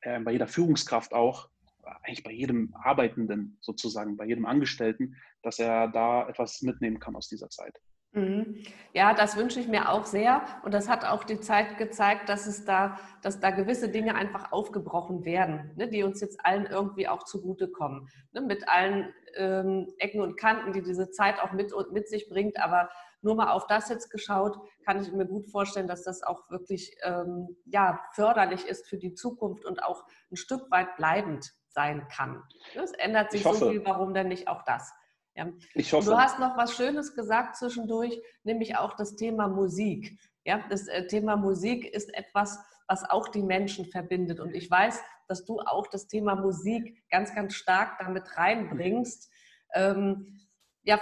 äh, 0.01 0.21
bei 0.21 0.33
jeder 0.33 0.49
Führungskraft 0.49 1.13
auch, 1.13 1.49
eigentlich 2.03 2.25
bei 2.25 2.33
jedem 2.33 2.75
Arbeitenden 2.75 3.59
sozusagen, 3.61 4.17
bei 4.17 4.27
jedem 4.27 4.47
Angestellten, 4.47 5.17
dass 5.43 5.59
er 5.59 5.89
da 5.89 6.29
etwas 6.29 6.63
mitnehmen 6.63 6.99
kann 6.99 7.15
aus 7.15 7.29
dieser 7.29 7.51
Zeit. 7.51 7.79
Mhm. 8.15 8.63
Ja, 8.93 9.13
das 9.13 9.37
wünsche 9.37 9.59
ich 9.59 9.67
mir 9.67 9.91
auch 9.91 10.07
sehr. 10.07 10.43
Und 10.63 10.73
das 10.73 10.89
hat 10.89 11.05
auch 11.05 11.25
die 11.25 11.41
Zeit 11.41 11.79
gezeigt, 11.79 12.29
dass 12.29 12.47
es 12.47 12.65
da, 12.65 12.99
dass 13.23 13.41
da 13.41 13.51
gewisse 13.51 13.89
Dinge 13.89 14.15
einfach 14.15 14.53
aufgebrochen 14.53 15.25
werden, 15.25 15.73
ne, 15.77 15.89
die 15.89 16.05
uns 16.05 16.21
jetzt 16.21 16.39
allen 16.45 16.67
irgendwie 16.67 17.09
auch 17.09 17.25
zugutekommen. 17.25 18.09
Ne, 18.33 18.41
mit 18.41 18.69
allen 18.69 19.13
ähm, 19.35 19.93
Ecken 19.99 20.21
und 20.21 20.37
Kanten, 20.37 20.73
die 20.73 20.83
diese 20.83 21.11
Zeit 21.11 21.43
auch 21.43 21.53
mit, 21.53 21.73
mit 21.91 22.09
sich 22.09 22.29
bringt. 22.29 22.63
Aber 22.63 22.89
nur 23.21 23.35
mal 23.35 23.51
auf 23.51 23.67
das 23.67 23.89
jetzt 23.89 24.11
geschaut, 24.11 24.59
kann 24.85 25.03
ich 25.03 25.11
mir 25.11 25.27
gut 25.27 25.51
vorstellen, 25.51 25.89
dass 25.89 26.05
das 26.05 26.23
auch 26.23 26.49
wirklich 26.51 26.97
ähm, 27.03 27.57
ja, 27.65 28.01
förderlich 28.13 28.65
ist 28.65 28.87
für 28.87 28.97
die 28.97 29.15
Zukunft 29.15 29.65
und 29.65 29.83
auch 29.83 30.05
ein 30.31 30.37
Stück 30.37 30.71
weit 30.71 30.95
bleibend 30.97 31.53
sein 31.71 32.07
kann. 32.15 32.45
Es 32.81 32.93
ändert 32.93 33.33
sich 33.33 33.43
so 33.43 33.55
viel, 33.55 33.85
warum 33.85 34.15
denn 34.15 34.29
nicht 34.29 34.47
auch 34.47 34.63
das? 34.63 34.93
Ja. 35.35 35.51
Ich 35.75 35.93
hoffe. 35.93 36.11
Du 36.11 36.17
hast 36.17 36.39
noch 36.39 36.57
was 36.57 36.75
Schönes 36.77 37.15
gesagt 37.15 37.57
zwischendurch, 37.57 38.21
nämlich 38.45 38.77
auch 38.77 38.95
das 38.95 39.17
Thema 39.17 39.49
Musik. 39.49 40.19
Ja, 40.45 40.65
das 40.69 40.87
äh, 40.89 41.07
Thema 41.07 41.37
Musik 41.37 41.87
ist 41.87 42.15
etwas, 42.15 42.59
was 42.87 43.09
auch 43.09 43.29
die 43.29 43.43
Menschen 43.43 43.87
verbindet. 43.87 44.41
Und 44.41 44.55
ich 44.55 44.71
weiß, 44.71 45.01
dass 45.27 45.45
du 45.45 45.61
auch 45.61 45.87
das 45.87 46.07
Thema 46.07 46.37
Musik 46.37 47.03
ganz, 47.11 47.35
ganz 47.35 47.55
stark 47.55 47.99
damit 47.99 48.37
reinbringst. 48.37 49.31
Ähm, 49.73 50.41
ja, 50.83 51.01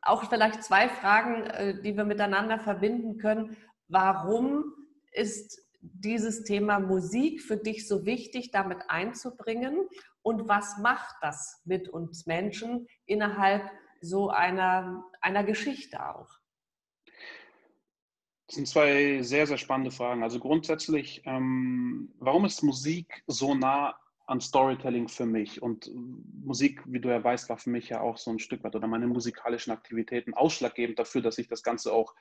auch 0.00 0.28
vielleicht 0.28 0.64
zwei 0.64 0.88
Fragen, 0.88 1.44
äh, 1.44 1.80
die 1.80 1.96
wir 1.96 2.04
miteinander 2.04 2.58
verbinden 2.58 3.18
können. 3.18 3.56
Warum 3.88 4.74
ist 5.12 5.62
dieses 5.82 6.44
Thema 6.44 6.78
Musik 6.78 7.42
für 7.42 7.56
dich 7.56 7.86
so 7.86 8.06
wichtig, 8.06 8.50
damit 8.52 8.78
einzubringen? 8.88 9.88
Und 10.22 10.48
was 10.48 10.78
macht 10.78 11.16
das 11.20 11.60
mit 11.64 11.88
uns 11.88 12.26
Menschen 12.26 12.86
innerhalb 13.06 13.68
so 14.00 14.30
einer, 14.30 15.04
einer 15.20 15.44
Geschichte 15.44 16.08
auch? 16.08 16.28
Das 18.46 18.56
sind 18.56 18.68
zwei 18.68 19.22
sehr, 19.22 19.46
sehr 19.46 19.58
spannende 19.58 19.90
Fragen. 19.90 20.22
Also 20.22 20.38
grundsätzlich, 20.38 21.22
ähm, 21.24 22.14
warum 22.18 22.44
ist 22.44 22.62
Musik 22.62 23.22
so 23.26 23.54
nah 23.54 23.96
an 24.26 24.40
Storytelling 24.40 25.08
für 25.08 25.26
mich? 25.26 25.62
Und 25.62 25.90
Musik, 26.44 26.82
wie 26.86 27.00
du 27.00 27.08
ja 27.08 27.22
weißt, 27.22 27.48
war 27.48 27.56
für 27.56 27.70
mich 27.70 27.88
ja 27.88 28.00
auch 28.00 28.18
so 28.18 28.30
ein 28.30 28.38
Stück 28.38 28.62
weit 28.62 28.76
oder 28.76 28.86
meine 28.86 29.06
musikalischen 29.06 29.72
Aktivitäten 29.72 30.34
ausschlaggebend 30.34 30.98
dafür, 30.98 31.22
dass 31.22 31.38
ich 31.38 31.48
das 31.48 31.62
Ganze 31.62 31.92
auch, 31.92 32.14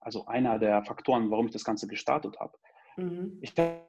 also 0.00 0.26
einer 0.26 0.58
der 0.58 0.82
Faktoren, 0.84 1.30
warum 1.30 1.46
ich 1.46 1.52
das 1.52 1.64
Ganze 1.64 1.86
gestartet 1.86 2.40
habe. 2.40 2.58
Mhm. 2.96 3.38
Ich 3.40 3.54
habe 3.56 3.86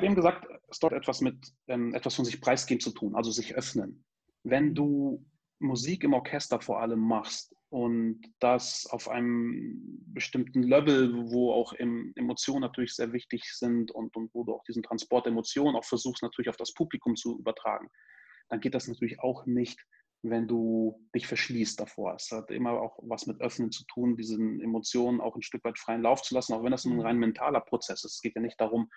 eben 0.00 0.14
gesagt, 0.14 0.46
es 0.68 0.80
hat 0.82 0.92
etwas 0.92 1.20
mit 1.20 1.36
ähm, 1.68 1.94
etwas 1.94 2.14
von 2.14 2.24
sich 2.24 2.40
preisgeben 2.40 2.80
zu 2.80 2.92
tun, 2.92 3.14
also 3.14 3.30
sich 3.30 3.54
öffnen. 3.54 4.04
Wenn 4.42 4.74
du 4.74 5.24
Musik 5.58 6.04
im 6.04 6.14
Orchester 6.14 6.60
vor 6.60 6.80
allem 6.80 6.98
machst 6.98 7.54
und 7.70 8.20
das 8.40 8.86
auf 8.90 9.08
einem 9.08 9.98
bestimmten 10.12 10.62
Level, 10.62 11.30
wo 11.30 11.52
auch 11.52 11.72
Emotionen 11.72 12.62
natürlich 12.62 12.94
sehr 12.94 13.12
wichtig 13.12 13.44
sind 13.44 13.90
und, 13.92 14.14
und 14.16 14.34
wo 14.34 14.44
du 14.44 14.54
auch 14.54 14.64
diesen 14.64 14.82
Transport 14.82 15.26
Emotionen 15.26 15.76
auch 15.76 15.84
versuchst 15.84 16.22
natürlich 16.22 16.48
auf 16.48 16.56
das 16.56 16.74
Publikum 16.74 17.16
zu 17.16 17.38
übertragen, 17.38 17.88
dann 18.48 18.60
geht 18.60 18.74
das 18.74 18.88
natürlich 18.88 19.20
auch 19.20 19.46
nicht, 19.46 19.80
wenn 20.22 20.46
du 20.46 21.00
dich 21.14 21.26
verschließt 21.26 21.80
davor. 21.80 22.14
Es 22.14 22.30
hat 22.30 22.50
immer 22.50 22.72
auch 22.80 22.98
was 23.02 23.26
mit 23.26 23.40
Öffnen 23.40 23.72
zu 23.72 23.84
tun, 23.86 24.16
diesen 24.16 24.60
Emotionen 24.60 25.20
auch 25.20 25.34
ein 25.34 25.42
Stück 25.42 25.64
weit 25.64 25.78
freien 25.78 26.02
Lauf 26.02 26.22
zu 26.22 26.34
lassen, 26.34 26.54
auch 26.54 26.62
wenn 26.62 26.70
das 26.70 26.84
ein 26.84 26.94
mhm. 26.94 27.00
rein 27.00 27.18
mentaler 27.18 27.60
Prozess 27.60 28.04
ist. 28.04 28.14
Es 28.14 28.22
geht 28.22 28.36
ja 28.36 28.40
nicht 28.40 28.60
darum, 28.60 28.88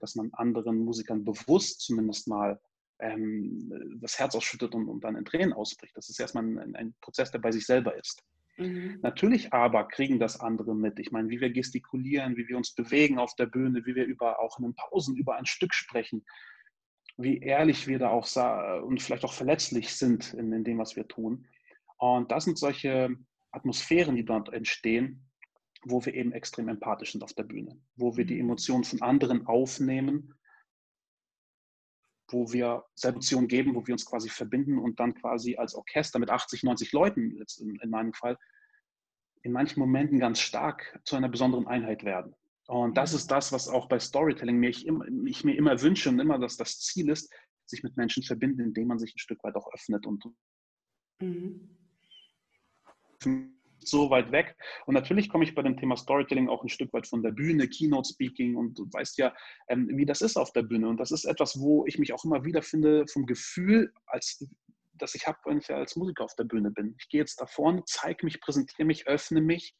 dass 0.00 0.14
man 0.14 0.30
anderen 0.32 0.78
Musikern 0.78 1.24
bewusst 1.24 1.82
zumindest 1.82 2.28
mal 2.28 2.58
ähm, 2.98 3.98
das 4.00 4.18
Herz 4.18 4.34
ausschüttet 4.34 4.74
und, 4.74 4.88
und, 4.88 5.04
dann 5.04 5.16
in 5.16 5.24
Tränen 5.24 5.52
ausbricht. 5.52 5.96
Das 5.96 6.08
ist 6.08 6.18
erstmal 6.18 6.44
ein, 6.44 6.74
ein 6.74 6.94
Prozess, 7.02 7.30
der 7.30 7.38
bei 7.40 7.52
sich 7.52 7.66
selber 7.66 7.96
ist. 7.96 8.22
Mhm. 8.56 8.98
Natürlich 9.02 9.52
aber 9.52 9.86
kriegen 9.88 10.18
das 10.18 10.40
andere 10.40 10.74
mit. 10.74 10.98
Ich 10.98 11.12
meine, 11.12 11.28
wie 11.28 11.40
wir 11.40 11.50
gestikulieren, 11.50 12.36
wie 12.36 12.48
wir 12.48 12.56
uns 12.56 12.74
bewegen 12.74 13.18
auf 13.18 13.34
der 13.36 13.46
Bühne, 13.46 13.84
wie 13.84 13.94
wir 13.94 14.04
über 14.04 14.40
auch 14.40 14.58
in 14.58 14.64
den 14.64 14.74
Pausen 14.74 15.16
über 15.16 15.36
ein 15.36 15.46
Stück 15.46 15.74
sprechen, 15.74 16.24
wie 17.22 17.38
ehrlich 17.38 17.86
wir 17.86 17.98
da 17.98 18.10
auch 18.10 18.26
und 18.82 19.02
vielleicht 19.02 19.24
auch 19.24 19.32
verletzlich 19.32 19.94
sind 19.94 20.34
in, 20.34 20.52
in 20.52 20.64
dem, 20.64 20.78
was 20.78 20.96
wir 20.96 21.06
tun. 21.06 21.46
Und 21.98 22.30
das 22.30 22.44
sind 22.44 22.58
solche 22.58 23.14
Atmosphären, 23.52 24.16
die 24.16 24.24
dort 24.24 24.52
entstehen, 24.52 25.28
wo 25.82 26.04
wir 26.04 26.14
eben 26.14 26.32
extrem 26.32 26.68
empathisch 26.68 27.12
sind 27.12 27.22
auf 27.22 27.32
der 27.34 27.44
Bühne, 27.44 27.80
wo 27.96 28.16
wir 28.16 28.24
die 28.24 28.34
mhm. 28.34 28.50
Emotionen 28.50 28.84
von 28.84 29.02
anderen 29.02 29.46
aufnehmen, 29.46 30.34
wo 32.28 32.52
wir 32.52 32.84
Emotionen 33.02 33.48
geben, 33.48 33.74
wo 33.74 33.86
wir 33.86 33.94
uns 33.94 34.06
quasi 34.06 34.28
verbinden 34.28 34.78
und 34.78 35.00
dann 35.00 35.14
quasi 35.14 35.56
als 35.56 35.74
Orchester 35.74 36.18
mit 36.18 36.30
80, 36.30 36.62
90 36.62 36.92
Leuten, 36.92 37.36
jetzt 37.36 37.60
in, 37.60 37.76
in 37.76 37.90
meinem 37.90 38.12
Fall, 38.12 38.38
in 39.42 39.52
manchen 39.52 39.80
Momenten 39.80 40.20
ganz 40.20 40.40
stark 40.40 41.00
zu 41.04 41.16
einer 41.16 41.28
besonderen 41.28 41.66
Einheit 41.66 42.04
werden. 42.04 42.34
Und 42.70 42.96
das 42.96 43.14
ist 43.14 43.28
das, 43.32 43.50
was 43.50 43.66
auch 43.66 43.88
bei 43.88 43.98
Storytelling 43.98 44.56
mir 44.56 44.70
ich, 44.70 44.86
immer, 44.86 45.04
ich 45.26 45.42
mir 45.42 45.56
immer 45.56 45.82
wünsche 45.82 46.08
und 46.08 46.20
immer 46.20 46.38
dass 46.38 46.56
das 46.56 46.78
Ziel 46.78 47.10
ist, 47.10 47.28
sich 47.66 47.82
mit 47.82 47.96
Menschen 47.96 48.22
verbinden, 48.22 48.60
indem 48.60 48.86
man 48.86 49.00
sich 49.00 49.12
ein 49.12 49.18
Stück 49.18 49.42
weit 49.42 49.56
auch 49.56 49.68
öffnet 49.74 50.06
und 50.06 50.24
mhm. 51.20 51.76
so 53.80 54.08
weit 54.10 54.30
weg. 54.30 54.56
Und 54.86 54.94
natürlich 54.94 55.28
komme 55.28 55.42
ich 55.42 55.56
bei 55.56 55.62
dem 55.62 55.76
Thema 55.78 55.96
Storytelling 55.96 56.48
auch 56.48 56.62
ein 56.62 56.68
Stück 56.68 56.92
weit 56.92 57.08
von 57.08 57.24
der 57.24 57.32
Bühne, 57.32 57.66
Keynote 57.66 58.08
Speaking 58.08 58.54
und 58.54 58.78
du 58.78 58.86
weißt 58.92 59.18
ja, 59.18 59.34
ähm, 59.66 59.88
wie 59.92 60.06
das 60.06 60.20
ist 60.20 60.36
auf 60.36 60.52
der 60.52 60.62
Bühne. 60.62 60.88
Und 60.88 60.98
das 60.98 61.10
ist 61.10 61.24
etwas, 61.24 61.58
wo 61.58 61.84
ich 61.86 61.98
mich 61.98 62.12
auch 62.12 62.24
immer 62.24 62.44
wieder 62.44 62.62
finde 62.62 63.04
vom 63.08 63.26
Gefühl, 63.26 63.92
als 64.06 64.46
dass 64.92 65.16
ich 65.16 65.26
habe, 65.26 65.38
wenn 65.44 65.58
ich 65.58 65.68
als 65.72 65.96
Musiker 65.96 66.22
auf 66.22 66.36
der 66.36 66.44
Bühne 66.44 66.70
bin. 66.70 66.94
Ich 67.00 67.08
gehe 67.08 67.20
jetzt 67.20 67.40
da 67.40 67.46
vorne, 67.46 67.82
zeige 67.86 68.24
mich, 68.24 68.40
präsentiere 68.40 68.86
mich, 68.86 69.08
öffne 69.08 69.40
mich 69.40 69.74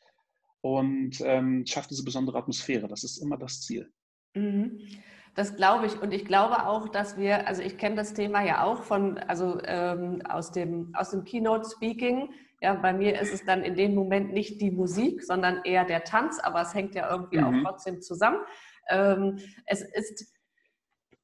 und 0.62 1.20
ähm, 1.22 1.64
schaffe 1.66 1.88
diese 1.88 2.04
besondere 2.04 2.38
Atmosphäre. 2.38 2.88
Das 2.88 3.04
ist 3.04 3.18
immer 3.18 3.36
das 3.36 3.60
Ziel. 3.60 3.90
Mhm. 4.34 4.80
Das 5.34 5.56
glaube 5.56 5.86
ich. 5.86 6.00
Und 6.00 6.12
ich 6.12 6.24
glaube 6.24 6.66
auch, 6.66 6.88
dass 6.88 7.16
wir, 7.16 7.46
also 7.46 7.62
ich 7.62 7.78
kenne 7.78 7.96
das 7.96 8.14
Thema 8.14 8.44
ja 8.44 8.64
auch 8.64 8.82
von, 8.82 9.18
also 9.18 9.60
ähm, 9.64 10.22
aus 10.28 10.50
dem, 10.52 10.94
aus 10.94 11.10
dem 11.10 11.24
Keynote 11.24 11.68
Speaking. 11.68 12.30
Ja, 12.60 12.74
bei 12.74 12.92
mir 12.92 13.18
ist 13.20 13.32
es 13.32 13.44
dann 13.44 13.62
in 13.62 13.74
dem 13.74 13.94
Moment 13.94 14.32
nicht 14.32 14.60
die 14.60 14.70
Musik, 14.70 15.22
sondern 15.22 15.62
eher 15.64 15.84
der 15.84 16.04
Tanz, 16.04 16.38
aber 16.40 16.60
es 16.62 16.74
hängt 16.74 16.94
ja 16.94 17.10
irgendwie 17.10 17.38
mhm. 17.38 17.44
auch 17.44 17.70
trotzdem 17.70 18.02
zusammen. 18.02 18.40
Ähm, 18.90 19.38
es 19.66 19.82
ist 19.82 20.32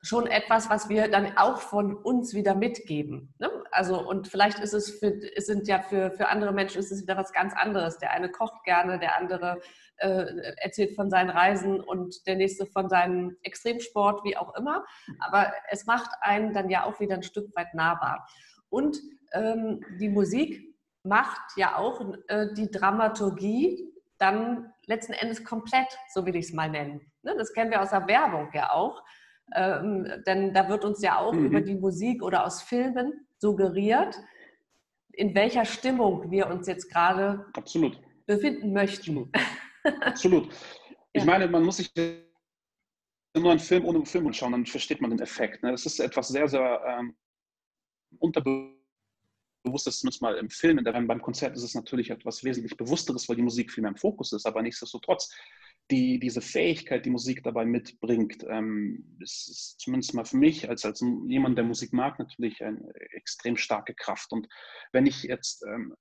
schon 0.07 0.27
etwas, 0.29 0.71
was 0.71 0.89
wir 0.89 1.09
dann 1.09 1.37
auch 1.37 1.59
von 1.59 1.95
uns 1.97 2.33
wieder 2.33 2.55
mitgeben. 2.55 3.35
Ne? 3.39 3.51
Also 3.73 4.01
und 4.01 4.29
vielleicht 4.29 4.61
ist 4.61 4.73
es 4.73 4.99
für, 4.99 5.19
sind 5.39 5.67
ja 5.67 5.81
für, 5.81 6.13
für 6.13 6.29
andere 6.29 6.53
Menschen 6.53 6.79
ist 6.79 6.93
es 6.93 7.03
wieder 7.03 7.17
was 7.17 7.33
ganz 7.33 7.55
anderes. 7.57 7.99
Der 7.99 8.13
eine 8.13 8.31
kocht 8.31 8.63
gerne, 8.65 9.01
der 9.01 9.19
andere 9.19 9.61
äh, 9.97 10.55
erzählt 10.59 10.95
von 10.95 11.11
seinen 11.11 11.31
Reisen 11.31 11.81
und 11.81 12.27
der 12.27 12.37
nächste 12.37 12.67
von 12.67 12.89
seinem 12.89 13.37
Extremsport, 13.43 14.23
wie 14.25 14.37
auch 14.37 14.55
immer. 14.55 14.85
Aber 15.19 15.53
es 15.71 15.87
macht 15.87 16.11
einen 16.21 16.55
dann 16.55 16.71
ja 16.71 16.85
auch 16.85 17.01
wieder 17.01 17.17
ein 17.17 17.25
Stück 17.25 17.55
weit 17.57 17.75
nahbar. 17.75 18.29
Und 18.69 18.99
ähm, 19.33 19.81
die 19.99 20.09
Musik 20.09 20.77
macht 21.03 21.57
ja 21.57 21.77
auch 21.77 22.01
äh, 22.29 22.47
die 22.55 22.71
Dramaturgie 22.71 23.93
dann 24.19 24.73
letzten 24.87 25.13
Endes 25.15 25.45
komplett, 25.45 25.89
so 26.13 26.25
will 26.25 26.37
ich 26.37 26.47
es 26.47 26.53
mal 26.53 26.71
nennen. 26.71 27.01
Ne? 27.23 27.35
Das 27.37 27.53
kennen 27.53 27.71
wir 27.71 27.83
aus 27.83 27.91
der 27.91 28.07
Werbung 28.07 28.51
ja 28.53 28.71
auch. 28.71 29.03
Ähm, 29.55 30.11
denn 30.27 30.53
da 30.53 30.69
wird 30.69 30.85
uns 30.85 31.03
ja 31.03 31.19
auch 31.19 31.33
mhm. 31.33 31.47
über 31.47 31.61
die 31.61 31.77
Musik 31.77 32.23
oder 32.23 32.45
aus 32.45 32.63
Filmen 32.63 33.27
suggeriert, 33.39 34.17
in 35.13 35.35
welcher 35.35 35.65
Stimmung 35.65 36.31
wir 36.31 36.49
uns 36.49 36.67
jetzt 36.67 36.91
gerade 36.91 37.47
Absolut. 37.55 38.01
befinden 38.27 38.73
möchten. 38.73 39.31
Absolut. 39.33 39.33
Absolut. 40.03 40.49
Ich 41.13 41.23
ja. 41.23 41.25
meine, 41.25 41.49
man 41.49 41.63
muss 41.63 41.79
sich 41.79 41.91
nur 43.35 43.51
einen 43.51 43.61
Film 43.61 43.85
ohne 43.85 44.05
Film 44.05 44.27
anschauen, 44.27 44.53
dann 44.53 44.67
versteht 44.67 45.01
man 45.01 45.11
den 45.11 45.21
Effekt. 45.21 45.63
Ne? 45.63 45.71
Das 45.71 45.87
ist 45.87 46.01
etwas 46.01 46.29
sehr, 46.29 46.49
sehr 46.49 46.83
ähm, 46.87 47.17
unterbewusstes, 48.19 50.01
zumindest 50.01 50.23
mal 50.23 50.37
im 50.37 50.51
Film. 50.51 50.83
Beim 50.83 51.23
Konzert 51.23 51.57
ist 51.57 51.63
es 51.63 51.75
natürlich 51.75 52.11
etwas 52.11 52.45
wesentlich 52.45 52.77
Bewussteres, 52.77 53.29
weil 53.29 53.37
die 53.37 53.43
Musik 53.43 53.73
viel 53.73 53.83
mehr 53.83 53.93
im 53.93 53.97
Fokus 53.97 54.33
ist, 54.33 54.47
aber 54.47 54.63
nichtsdestotrotz 54.63 55.35
die, 55.91 56.19
diese 56.19 56.41
Fähigkeit, 56.41 57.05
die 57.07 57.11
Musik 57.11 57.43
dabei 57.45 57.65
mitbringt, 57.65 58.45
ähm, 58.49 59.17
ist, 59.21 59.49
ist, 59.49 59.81
zumindest 59.81 60.15
mal 60.15 60.25
für 60.25 60.37
mich 60.37 60.69
als, 60.69 60.85
als 60.85 61.05
jemand, 61.27 61.57
der 61.57 61.65
Musik 61.65 61.93
mag, 61.93 62.19
natürlich 62.19 62.63
eine 62.63 62.81
extrem 63.13 63.57
starke 63.57 63.95
Kraft. 63.95 64.33
Und 64.33 64.49
wenn 64.93 65.07
ich 65.07 65.23
jetzt, 65.23 65.65
ähm, 65.67 65.95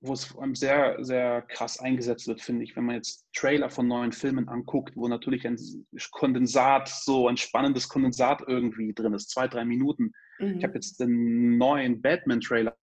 wo 0.00 0.12
es 0.12 0.34
sehr, 0.52 0.98
sehr 1.02 1.42
krass 1.42 1.80
eingesetzt 1.80 2.28
wird, 2.28 2.42
finde 2.42 2.62
ich, 2.62 2.76
wenn 2.76 2.84
man 2.84 2.96
jetzt 2.96 3.26
Trailer 3.34 3.70
von 3.70 3.88
neuen 3.88 4.12
Filmen 4.12 4.48
anguckt, 4.48 4.96
wo 4.96 5.08
natürlich 5.08 5.46
ein 5.46 5.56
Kondensat, 6.12 6.88
so 6.88 7.26
ein 7.26 7.38
spannendes 7.38 7.88
Kondensat 7.88 8.42
irgendwie 8.46 8.92
drin 8.92 9.14
ist, 9.14 9.30
zwei, 9.30 9.48
drei 9.48 9.64
Minuten. 9.64 10.12
Mhm. 10.38 10.58
Ich 10.58 10.64
habe 10.64 10.74
jetzt 10.74 11.00
den 11.00 11.56
neuen 11.56 12.02
Batman-Trailer 12.02 12.76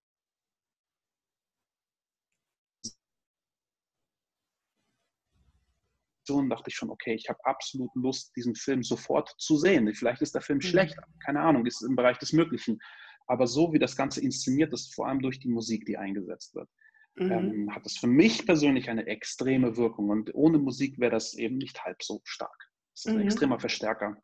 Situation 6.32 6.50
dachte 6.50 6.70
ich 6.70 6.76
schon, 6.76 6.90
okay, 6.90 7.14
ich 7.14 7.30
habe 7.30 7.40
absolut 7.44 7.90
Lust, 7.96 8.36
diesen 8.36 8.56
Film 8.56 8.84
sofort 8.84 9.34
zu 9.38 9.58
sehen. 9.58 9.94
Vielleicht 9.94 10.22
ist 10.22 10.34
der 10.34 10.42
Film 10.42 10.58
mhm. 10.58 10.62
schlecht, 10.64 10.98
keine 11.26 11.42
Ahnung, 11.42 11.66
ist 11.66 11.82
im 11.82 11.96
Bereich 11.96 12.18
des 12.18 12.34
Möglichen. 12.34 12.80
Aber 13.28 13.48
so 13.48 13.74
wie 13.74 13.80
das 13.80 13.96
Ganze 13.96 14.22
inszeniert 14.22 14.74
ist, 14.74 14.94
vor 14.94 15.08
allem 15.08 15.22
durch 15.22 15.40
die 15.40 15.50
Musik, 15.50 15.86
die 15.86 15.98
eingesetzt 15.98 16.56
wird, 16.56 16.70
mhm. 17.16 17.32
ähm, 17.32 17.76
hat 17.76 17.86
es 17.86 17.98
für 17.98 18.08
mich 18.08 18.46
persönlich 18.46 18.90
eine 18.90 19.06
extreme 19.08 19.78
Wirkung. 19.78 20.10
Und 20.10 20.34
ohne 20.34 20.58
Musik 20.58 21.00
wäre 21.00 21.12
das 21.12 21.34
eben 21.34 21.58
nicht 21.58 21.84
halb 21.84 22.02
so 22.02 22.22
stark. 22.24 22.70
Das 22.94 23.06
ist 23.06 23.12
ein 23.12 23.18
mhm. 23.18 23.24
extremer 23.24 23.60
Verstärker. 23.60 24.18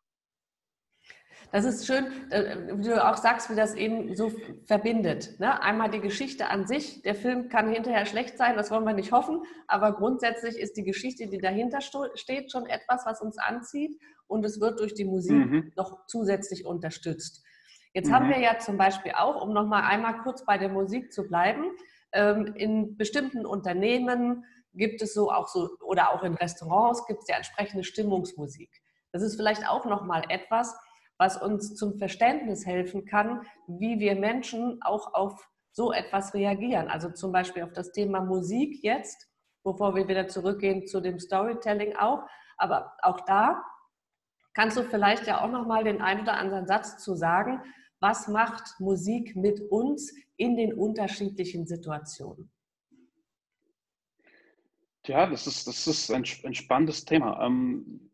Das 1.50 1.64
ist 1.64 1.86
schön, 1.86 2.06
äh, 2.30 2.56
wie 2.74 2.88
du 2.88 3.04
auch 3.04 3.16
sagst, 3.16 3.50
wie 3.50 3.54
das 3.54 3.74
eben 3.74 4.14
so 4.14 4.30
verbindet. 4.66 5.40
Ne? 5.40 5.60
Einmal 5.62 5.90
die 5.90 6.00
Geschichte 6.00 6.48
an 6.48 6.66
sich. 6.66 7.02
Der 7.02 7.14
Film 7.14 7.48
kann 7.48 7.72
hinterher 7.72 8.04
schlecht 8.04 8.36
sein, 8.36 8.56
das 8.56 8.70
wollen 8.70 8.84
wir 8.84 8.92
nicht 8.92 9.12
hoffen. 9.12 9.42
Aber 9.66 9.92
grundsätzlich 9.92 10.58
ist 10.58 10.76
die 10.76 10.84
Geschichte, 10.84 11.26
die 11.26 11.38
dahinter 11.38 11.80
steht, 11.80 12.52
schon 12.52 12.66
etwas, 12.66 13.06
was 13.06 13.22
uns 13.22 13.38
anzieht. 13.38 13.98
Und 14.26 14.44
es 14.44 14.60
wird 14.60 14.80
durch 14.80 14.94
die 14.94 15.06
Musik 15.06 15.36
mhm. 15.36 15.72
noch 15.74 16.06
zusätzlich 16.06 16.66
unterstützt. 16.66 17.42
Jetzt 17.94 18.08
mhm. 18.08 18.14
haben 18.14 18.28
wir 18.28 18.38
ja 18.38 18.58
zum 18.58 18.76
Beispiel 18.76 19.12
auch, 19.12 19.42
um 19.42 19.54
nochmal 19.54 19.84
einmal 19.84 20.18
kurz 20.18 20.44
bei 20.44 20.58
der 20.58 20.68
Musik 20.68 21.12
zu 21.12 21.26
bleiben, 21.26 21.64
ähm, 22.12 22.54
in 22.56 22.96
bestimmten 22.96 23.46
Unternehmen 23.46 24.44
gibt 24.74 25.02
es 25.02 25.14
so 25.14 25.30
auch 25.30 25.48
so, 25.48 25.70
oder 25.80 26.12
auch 26.12 26.22
in 26.22 26.34
Restaurants 26.34 27.06
gibt 27.06 27.22
es 27.22 27.28
ja 27.28 27.36
entsprechende 27.36 27.84
Stimmungsmusik. 27.84 28.70
Das 29.12 29.22
ist 29.22 29.36
vielleicht 29.36 29.66
auch 29.66 29.86
nochmal 29.86 30.24
etwas, 30.28 30.76
was 31.18 31.40
uns 31.40 31.74
zum 31.74 31.98
Verständnis 31.98 32.64
helfen 32.64 33.04
kann, 33.04 33.42
wie 33.66 33.98
wir 33.98 34.14
Menschen 34.14 34.80
auch 34.82 35.14
auf 35.14 35.48
so 35.72 35.92
etwas 35.92 36.34
reagieren. 36.34 36.88
Also 36.88 37.10
zum 37.10 37.32
Beispiel 37.32 37.62
auf 37.64 37.72
das 37.72 37.92
Thema 37.92 38.20
Musik 38.20 38.82
jetzt, 38.82 39.28
bevor 39.64 39.94
wir 39.94 40.08
wieder 40.08 40.28
zurückgehen 40.28 40.86
zu 40.86 41.00
dem 41.00 41.18
Storytelling 41.18 41.96
auch. 41.96 42.22
Aber 42.56 42.94
auch 43.02 43.20
da 43.22 43.62
kannst 44.54 44.76
du 44.76 44.82
vielleicht 44.82 45.26
ja 45.26 45.44
auch 45.44 45.50
noch 45.50 45.66
mal 45.66 45.84
den 45.84 46.00
einen 46.00 46.22
oder 46.22 46.34
anderen 46.34 46.66
Satz 46.66 46.98
zu 46.98 47.14
sagen. 47.14 47.62
Was 48.00 48.28
macht 48.28 48.78
Musik 48.78 49.36
mit 49.36 49.60
uns 49.70 50.12
in 50.36 50.56
den 50.56 50.72
unterschiedlichen 50.72 51.66
Situationen? 51.66 52.50
Ja, 55.06 55.26
das 55.26 55.46
ist, 55.46 55.66
das 55.66 55.86
ist 55.86 56.10
ein, 56.10 56.24
ein 56.44 56.54
spannendes 56.54 57.04
Thema. 57.04 57.44
Ähm, 57.44 58.10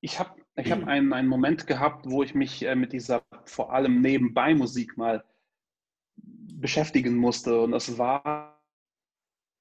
ich 0.00 0.18
habe 0.18 0.43
ich 0.56 0.70
habe 0.70 0.86
einen, 0.86 1.12
einen 1.12 1.28
Moment 1.28 1.66
gehabt, 1.66 2.08
wo 2.08 2.22
ich 2.22 2.34
mich 2.34 2.64
äh, 2.64 2.76
mit 2.76 2.92
dieser 2.92 3.22
vor 3.44 3.72
allem 3.72 4.00
nebenbei 4.00 4.54
Musik 4.54 4.96
mal 4.96 5.24
beschäftigen 6.16 7.16
musste. 7.16 7.60
Und 7.60 7.72
das 7.72 7.98
war, 7.98 8.62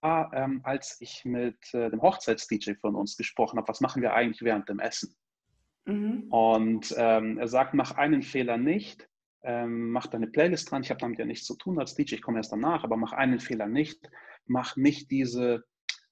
ähm, 0.03 0.62
als 0.63 0.97
ich 1.01 1.25
mit 1.25 1.73
äh, 1.73 1.89
dem 1.89 2.01
Hochzeits-DJ 2.01 2.73
von 2.75 2.95
uns 2.95 3.17
gesprochen 3.17 3.58
habe, 3.58 3.67
was 3.67 3.82
machen 3.82 4.01
wir 4.01 4.13
eigentlich 4.13 4.43
während 4.43 4.69
dem 4.69 4.79
Essen? 4.79 5.15
Mhm. 5.86 6.27
Und 6.29 6.93
ähm, 6.97 7.39
er 7.39 7.47
sagt, 7.47 7.73
mach 7.73 7.91
einen 7.91 8.21
Fehler 8.21 8.58
nicht, 8.58 9.10
ähm, 9.41 9.91
mach 9.91 10.08
deine 10.08 10.27
Playlist 10.27 10.69
dran. 10.69 10.84
Ich 10.84 10.91
habe 10.91 10.99
damit 10.99 11.19
ja 11.19 11.25
nichts 11.25 11.45
zu 11.45 11.56
tun 11.56 11.79
als 11.79 11.95
DJ, 11.95 12.15
ich 12.15 12.21
komme 12.21 12.38
erst 12.38 12.51
danach, 12.51 12.84
aber 12.84 12.97
mach 12.97 13.13
einen 13.13 13.39
Fehler 13.39 13.67
nicht. 13.67 14.10
Mach 14.45 14.75
nicht 14.75 15.10
diese 15.10 15.65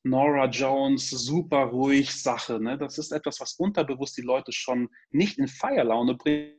Nora 0.04 0.48
Jones, 0.48 1.10
super 1.10 1.66
ruhig 1.66 2.12
Sache. 2.12 2.60
Ne? 2.60 2.78
Das 2.78 2.98
ist 2.98 3.12
etwas, 3.12 3.40
was 3.40 3.54
unterbewusst 3.54 4.18
die 4.18 4.24
Leute 4.24 4.52
schon 4.52 4.90
nicht 5.12 5.38
in 5.38 5.48
Feierlaune 5.48 6.16
bringt, 6.16 6.58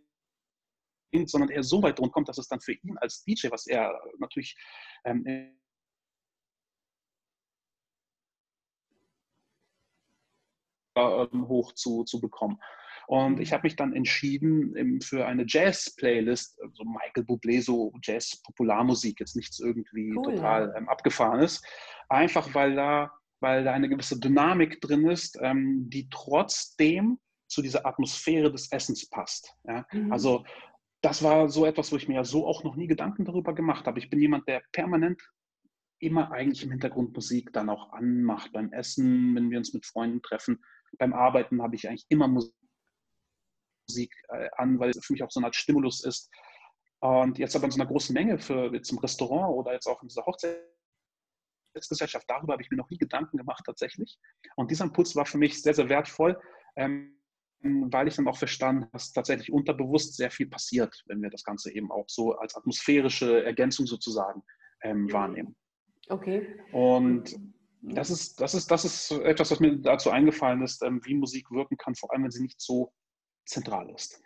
sondern 1.27 1.51
eher 1.51 1.65
so 1.65 1.83
weit 1.83 1.99
drum 1.99 2.11
kommt, 2.11 2.29
dass 2.29 2.39
es 2.39 2.49
dann 2.49 2.61
für 2.61 2.73
ihn 2.73 2.97
als 2.99 3.25
DJ, 3.25 3.49
was 3.51 3.67
er 3.67 4.01
natürlich 4.19 4.57
ähm, 5.05 5.59
hoch 10.97 11.73
zu, 11.73 12.05
zu 12.05 12.21
bekommen. 12.21 12.61
Und 13.09 13.41
ich 13.41 13.53
habe 13.53 13.65
mich 13.65 13.75
dann 13.75 13.95
entschieden 13.95 15.01
für 15.03 15.27
eine 15.27 15.45
Jazz-Playlist, 15.47 16.61
also 16.63 16.85
Michael 16.85 17.25
Bublé, 17.25 17.61
so 17.61 17.93
Jazz-Popularmusik, 18.03 19.19
jetzt 19.19 19.35
nichts 19.35 19.59
irgendwie 19.59 20.15
cool, 20.15 20.23
total 20.23 20.73
ähm, 20.77 20.89
abgefahrenes, 20.89 21.63
einfach 22.09 22.55
weil 22.55 22.77
da 22.77 23.11
weil 23.43 23.65
da 23.65 23.73
eine 23.73 23.89
gewisse 23.89 24.19
Dynamik 24.19 24.81
drin 24.81 25.09
ist, 25.09 25.39
ähm, 25.43 25.91
die 25.91 26.09
trotzdem 26.11 27.19
zu 27.49 27.61
dieser 27.61 27.85
Atmosphäre 27.85 28.51
des 28.51 28.71
Essens 28.73 29.09
passt. 29.11 29.55
Ja? 29.65 29.85
Mhm. 29.93 30.13
Also 30.13 30.45
das 31.03 31.23
war 31.23 31.49
so 31.49 31.67
etwas, 31.67 31.93
wo 31.93 31.97
ich 31.97 32.09
mir 32.09 32.15
ja 32.15 32.25
so 32.25 32.47
auch 32.47 32.63
noch 32.65 32.77
nie 32.77 32.87
Gedanken 32.87 33.25
darüber 33.25 33.55
gemacht 33.55 33.87
habe. 33.87 33.99
Ich 33.99 34.09
bin 34.09 34.21
jemand, 34.21 34.49
der 34.49 34.63
permanent 34.73 35.21
immer 35.99 36.31
eigentlich 36.33 36.63
im 36.63 36.71
Hintergrund 36.71 37.15
Musik 37.15 37.53
dann 37.53 37.69
auch 37.69 37.93
anmacht. 37.93 38.53
Beim 38.53 38.73
Essen, 38.73 39.35
wenn 39.35 39.51
wir 39.51 39.59
uns 39.59 39.75
mit 39.75 39.85
Freunden 39.85 40.23
treffen, 40.23 40.63
beim 40.99 41.13
Arbeiten 41.13 41.63
habe 41.63 41.75
ich 41.75 41.89
eigentlich 41.89 42.07
immer 42.09 42.29
Musik 42.29 42.55
äh, 44.29 44.49
an, 44.57 44.79
weil 44.79 44.91
es 44.91 45.05
für 45.05 45.13
mich 45.13 45.23
auch 45.23 45.31
so 45.31 45.41
eine 45.41 45.47
Art 45.47 45.57
Stimulus 45.57 46.05
ist. 46.05 46.31
Und 47.01 47.39
jetzt 47.39 47.57
aber 47.57 47.65
in 47.65 47.73
so 47.73 47.81
einer 47.81 47.91
großen 47.91 48.15
Menge 48.15 48.39
für 48.39 48.73
jetzt 48.73 48.93
im 48.93 48.99
Restaurant 48.99 49.53
oder 49.57 49.73
jetzt 49.73 49.89
auch 49.89 50.01
in 50.03 50.09
dieser 50.09 50.25
Hochzeit 50.25 50.57
Gesellschaft, 51.73 52.25
darüber 52.29 52.55
habe 52.55 52.63
ich 52.63 52.71
mir 52.71 52.77
noch 52.77 52.91
nie 52.91 52.99
Gedanken 52.99 53.37
gemacht 53.37 53.63
tatsächlich. 53.65 54.19
Und 54.57 54.71
dieser 54.71 54.85
Impuls 54.85 55.17
war 55.17 55.27
für 55.27 55.39
mich 55.39 55.63
sehr, 55.63 55.75
sehr 55.75 55.89
wertvoll, 55.89 56.41
ähm, 56.77 57.19
weil 57.63 58.09
ich 58.09 58.17
dann 58.17 58.27
auch 58.27 58.37
verstanden 58.37 58.83
habe, 58.83 58.93
dass 58.93 59.13
tatsächlich 59.13 59.53
unterbewusst 59.53 60.17
sehr 60.17 60.31
viel 60.31 60.49
passiert, 60.49 61.03
wenn 61.07 61.23
wir 61.23 61.31
das 61.31 61.45
Ganze 61.45 61.73
eben 61.73 61.93
auch 61.93 62.09
so 62.09 62.35
als 62.37 62.57
atmosphärische 62.57 63.45
Ergänzung 63.45 63.87
sozusagen 63.87 64.43
ähm, 64.83 65.03
mhm. 65.03 65.13
wahrnehmen. 65.13 65.57
Okay. 66.09 66.59
Und 66.73 67.37
das 67.83 68.11
ist, 68.11 68.41
das, 68.41 68.55
ist, 68.55 68.71
das 68.71 68.85
ist 68.85 69.11
etwas, 69.11 69.51
was 69.51 69.61
mir 69.61 69.77
dazu 69.77 70.11
eingefallen 70.11 70.63
ist, 70.63 70.83
ähm, 70.83 71.01
wie 71.05 71.15
Musik 71.15 71.51
wirken 71.51 71.77
kann, 71.77 71.95
vor 71.95 72.13
allem 72.13 72.25
wenn 72.25 72.31
sie 72.31 72.43
nicht 72.43 72.61
so 72.61 72.93
zentral 73.45 73.91
ist. 73.91 74.23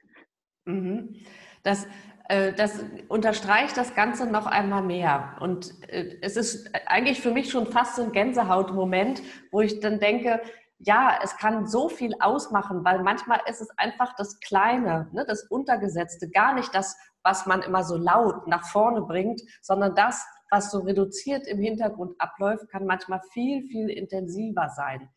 Mhm. 0.66 1.16
Das, 1.62 1.86
das 2.28 2.84
unterstreicht 3.08 3.76
das 3.76 3.94
Ganze 3.94 4.26
noch 4.26 4.46
einmal 4.46 4.82
mehr. 4.82 5.36
Und 5.40 5.72
äh, 5.88 6.18
es 6.22 6.36
ist 6.36 6.70
eigentlich 6.86 7.20
für 7.20 7.30
mich 7.30 7.50
schon 7.50 7.66
fast 7.66 7.96
so 7.96 8.02
ein 8.02 8.12
Gänsehautmoment, 8.12 9.22
wo 9.52 9.60
ich 9.60 9.80
dann 9.80 10.00
denke, 10.00 10.40
ja, 10.78 11.18
es 11.22 11.36
kann 11.36 11.66
so 11.66 11.88
viel 11.88 12.14
ausmachen, 12.20 12.84
weil 12.84 13.02
manchmal 13.02 13.40
ist 13.48 13.60
es 13.60 13.70
einfach 13.78 14.14
das 14.16 14.40
Kleine, 14.40 15.08
ne, 15.12 15.24
das 15.26 15.44
Untergesetzte, 15.44 16.28
gar 16.28 16.54
nicht 16.54 16.74
das, 16.74 16.96
was 17.22 17.46
man 17.46 17.62
immer 17.62 17.82
so 17.82 17.96
laut 17.96 18.46
nach 18.46 18.66
vorne 18.66 19.02
bringt, 19.02 19.40
sondern 19.62 19.94
das, 19.94 20.26
was 20.50 20.70
so 20.70 20.80
reduziert 20.80 21.46
im 21.46 21.58
Hintergrund 21.58 22.20
abläuft, 22.20 22.68
kann 22.68 22.86
manchmal 22.86 23.20
viel, 23.32 23.62
viel 23.62 23.88
intensiver 23.88 24.68
sein. 24.68 25.08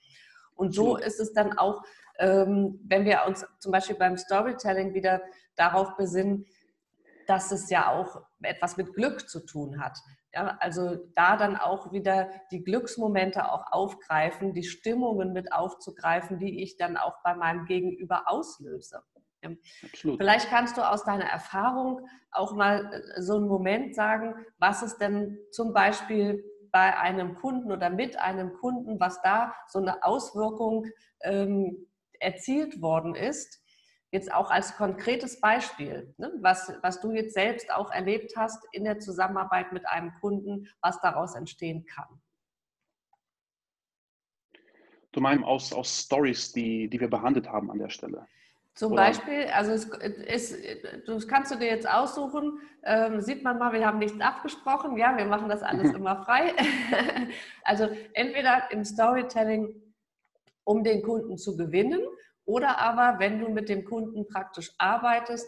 Und 0.55 0.73
so 0.73 0.97
ist 0.97 1.19
es 1.19 1.33
dann 1.33 1.57
auch, 1.57 1.83
ähm, 2.19 2.79
wenn 2.83 3.05
wir 3.05 3.21
uns 3.27 3.45
zum 3.59 3.71
Beispiel 3.71 3.95
beim 3.95 4.17
Storytelling 4.17 4.93
wieder 4.93 5.21
darauf 5.55 5.95
besinnen, 5.97 6.45
dass 7.29 7.51
es 7.51 7.69
ja 7.69 7.91
auch 7.91 8.23
etwas 8.41 8.75
mit 8.75 8.93
Glück 8.93 9.29
zu 9.29 9.45
tun 9.45 9.79
hat. 9.79 9.99
Ja, 10.33 10.57
also 10.59 10.95
da 11.15 11.37
dann 11.37 11.55
auch 11.55 11.91
wieder 11.91 12.29
die 12.51 12.63
Glücksmomente 12.63 13.51
auch 13.51 13.71
aufgreifen, 13.71 14.53
die 14.53 14.63
Stimmungen 14.63 15.31
mit 15.31 15.53
aufzugreifen, 15.53 16.39
die 16.39 16.63
ich 16.63 16.77
dann 16.77 16.97
auch 16.97 17.21
bei 17.23 17.35
meinem 17.35 17.65
Gegenüber 17.65 18.23
auslöse. 18.25 19.03
Ja. 19.43 19.51
Vielleicht 19.93 20.49
kannst 20.49 20.77
du 20.77 20.81
aus 20.81 21.03
deiner 21.03 21.25
Erfahrung 21.25 22.07
auch 22.31 22.53
mal 22.53 22.91
äh, 22.93 23.21
so 23.21 23.35
einen 23.35 23.47
Moment 23.47 23.95
sagen, 23.95 24.35
was 24.57 24.81
es 24.81 24.97
denn 24.97 25.37
zum 25.51 25.71
Beispiel 25.71 26.43
bei 26.71 26.97
einem 26.97 27.35
Kunden 27.35 27.71
oder 27.71 27.89
mit 27.89 28.19
einem 28.19 28.53
Kunden, 28.53 28.99
was 28.99 29.21
da 29.21 29.53
so 29.67 29.79
eine 29.79 30.03
Auswirkung 30.03 30.85
ähm, 31.21 31.87
erzielt 32.19 32.81
worden 32.81 33.15
ist, 33.15 33.58
Jetzt 34.11 34.33
auch 34.33 34.49
als 34.49 34.75
konkretes 34.75 35.39
Beispiel, 35.39 36.13
ne, 36.17 36.31
was, 36.41 36.73
was 36.81 36.99
du 36.99 37.11
jetzt 37.11 37.35
selbst 37.35 37.71
auch 37.71 37.91
erlebt 37.91 38.33
hast 38.35 38.65
in 38.71 38.83
der 38.83 38.99
Zusammenarbeit 38.99 39.71
mit 39.71 39.87
einem 39.87 40.13
Kunden, 40.19 40.67
was 40.81 40.99
daraus 41.01 41.35
entstehen 41.35 41.85
kann. 41.85 42.07
Du 45.11 45.21
meinst 45.21 45.43
aus, 45.43 45.73
aus 45.73 46.05
Stories, 46.05 46.51
die, 46.53 46.89
die 46.89 46.99
wir 46.99 47.09
behandelt 47.09 47.49
haben 47.49 47.69
an 47.69 47.77
der 47.77 47.89
Stelle? 47.89 48.27
Zum 48.73 48.93
Oder? 48.93 49.03
Beispiel, 49.03 49.47
also 49.53 49.73
es 49.73 50.51
ist, 50.51 51.07
das 51.07 51.27
kannst 51.27 51.51
du 51.51 51.57
dir 51.57 51.67
jetzt 51.67 51.89
aussuchen, 51.89 52.59
ähm, 52.83 53.19
sieht 53.19 53.43
man 53.43 53.59
mal, 53.59 53.73
wir 53.73 53.85
haben 53.85 53.99
nichts 53.99 54.19
abgesprochen, 54.21 54.97
ja, 54.97 55.17
wir 55.17 55.25
machen 55.25 55.49
das 55.49 55.61
alles 55.61 55.93
immer 55.95 56.23
frei. 56.23 56.53
also 57.63 57.89
entweder 58.13 58.71
im 58.71 58.85
Storytelling, 58.85 59.75
um 60.63 60.83
den 60.83 61.03
Kunden 61.03 61.37
zu 61.37 61.57
gewinnen 61.57 62.01
oder 62.49 62.79
aber, 62.79 63.19
wenn 63.19 63.39
du 63.39 63.49
mit 63.49 63.69
dem 63.69 63.85
Kunden 63.85 64.27
praktisch 64.27 64.71
arbeitest, 64.79 65.47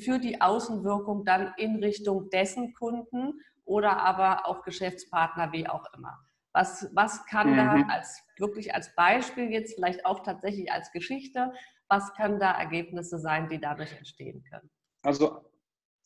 für 0.00 0.18
die 0.18 0.40
Außenwirkung 0.40 1.24
dann 1.24 1.54
in 1.56 1.76
Richtung 1.76 2.30
dessen 2.30 2.74
Kunden 2.74 3.40
oder 3.64 3.98
aber 3.98 4.48
auch 4.48 4.64
Geschäftspartner, 4.64 5.52
wie 5.52 5.68
auch 5.68 5.84
immer. 5.96 6.18
Was, 6.52 6.90
was 6.94 7.24
kann 7.26 7.52
mhm. 7.52 7.56
da 7.56 7.86
als 7.94 8.20
wirklich 8.38 8.74
als 8.74 8.92
Beispiel 8.96 9.52
jetzt, 9.52 9.74
vielleicht 9.74 10.04
auch 10.04 10.24
tatsächlich 10.24 10.70
als 10.72 10.90
Geschichte, 10.90 11.52
was 11.88 12.12
können 12.14 12.40
da 12.40 12.50
Ergebnisse 12.50 13.20
sein, 13.20 13.48
die 13.48 13.60
dadurch 13.60 13.92
entstehen 13.96 14.42
können? 14.50 14.68
Also 15.02 15.48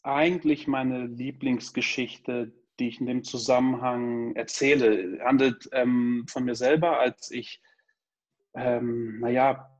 eigentlich 0.03 0.66
meine 0.66 1.07
Lieblingsgeschichte, 1.07 2.53
die 2.79 2.88
ich 2.88 3.01
in 3.01 3.07
dem 3.07 3.25
Zusammenhang 3.25 4.37
erzähle, 4.37 5.18
handelt 5.25 5.66
ähm, 5.72 6.27
von 6.29 6.44
mir 6.44 6.57
selber, 6.57 7.01
als 7.01 7.31
ich, 7.31 7.62
ähm, 8.55 9.18
naja, 9.20 9.72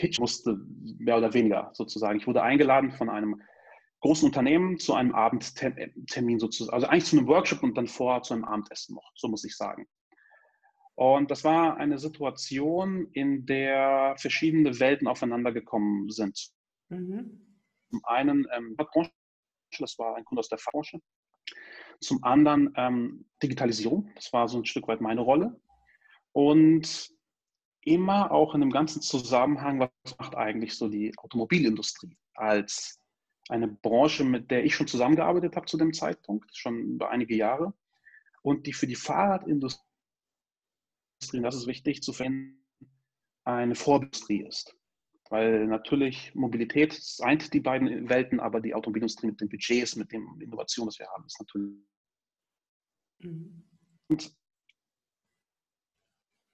Pitch 0.00 0.18
musste, 0.18 0.58
mehr 0.98 1.18
oder 1.18 1.34
weniger 1.34 1.70
sozusagen. 1.74 2.18
Ich 2.18 2.26
wurde 2.26 2.42
eingeladen 2.42 2.90
von 2.90 3.10
einem 3.10 3.42
großen 4.00 4.26
Unternehmen 4.26 4.78
zu 4.78 4.94
einem 4.94 5.14
Abendtermin 5.14 6.38
sozusagen, 6.38 6.74
also 6.74 6.86
eigentlich 6.86 7.04
zu 7.04 7.18
einem 7.18 7.28
Workshop 7.28 7.62
und 7.62 7.76
dann 7.76 7.86
vorher 7.86 8.22
zu 8.22 8.32
einem 8.32 8.46
Abendessen 8.46 8.94
noch, 8.94 9.12
so 9.14 9.28
muss 9.28 9.44
ich 9.44 9.54
sagen. 9.54 9.86
Und 10.94 11.30
das 11.30 11.44
war 11.44 11.76
eine 11.76 11.98
Situation, 11.98 13.08
in 13.12 13.44
der 13.44 14.14
verschiedene 14.16 14.80
Welten 14.80 15.06
aufeinander 15.06 15.52
gekommen 15.52 16.08
sind. 16.08 16.50
Mhm. 16.88 17.60
Zum 17.90 18.04
einen 18.04 18.46
ähm, 18.52 18.76
das 19.78 19.98
war 19.98 20.16
ein 20.16 20.24
Kunde 20.24 20.40
aus 20.40 20.48
der 20.48 20.58
Fachbranche. 20.58 20.98
Zum 22.00 22.24
anderen 22.24 22.72
ähm, 22.76 23.26
Digitalisierung, 23.42 24.10
das 24.14 24.32
war 24.32 24.48
so 24.48 24.58
ein 24.58 24.64
Stück 24.64 24.88
weit 24.88 25.02
meine 25.02 25.20
Rolle. 25.20 25.60
Und 26.32 27.10
immer 27.82 28.30
auch 28.30 28.54
in 28.54 28.60
dem 28.60 28.70
ganzen 28.70 29.02
Zusammenhang, 29.02 29.80
was 29.80 30.18
macht 30.18 30.36
eigentlich 30.36 30.74
so 30.74 30.88
die 30.88 31.16
Automobilindustrie 31.18 32.16
als 32.34 32.98
eine 33.48 33.68
Branche, 33.68 34.24
mit 34.24 34.50
der 34.50 34.64
ich 34.64 34.74
schon 34.74 34.86
zusammengearbeitet 34.86 35.56
habe 35.56 35.66
zu 35.66 35.76
dem 35.76 35.92
Zeitpunkt, 35.92 36.56
schon 36.56 36.94
über 36.94 37.10
einige 37.10 37.34
Jahre, 37.34 37.74
und 38.42 38.66
die 38.66 38.72
für 38.72 38.86
die 38.86 38.96
Fahrradindustrie, 38.96 39.82
das 41.20 41.54
ist 41.54 41.66
wichtig 41.66 42.02
zu 42.02 42.12
finden, 42.12 42.64
eine 43.44 43.74
Vorbildindustrie 43.74 44.46
ist. 44.46 44.76
Weil 45.28 45.66
natürlich 45.66 46.34
Mobilität 46.34 47.00
eint 47.20 47.52
die 47.54 47.60
beiden 47.60 48.08
Welten, 48.08 48.40
aber 48.40 48.60
die 48.60 48.74
Automobilindustrie 48.74 49.28
mit 49.28 49.40
den 49.40 49.48
Budgets, 49.48 49.94
mit 49.96 50.10
den 50.12 50.40
Innovationen, 50.40 50.88
das 50.88 50.98
wir 50.98 51.08
haben, 51.08 51.24
ist 51.24 51.38
natürlich. 51.38 51.76
Mhm. 53.20 53.64
Und 54.08 54.39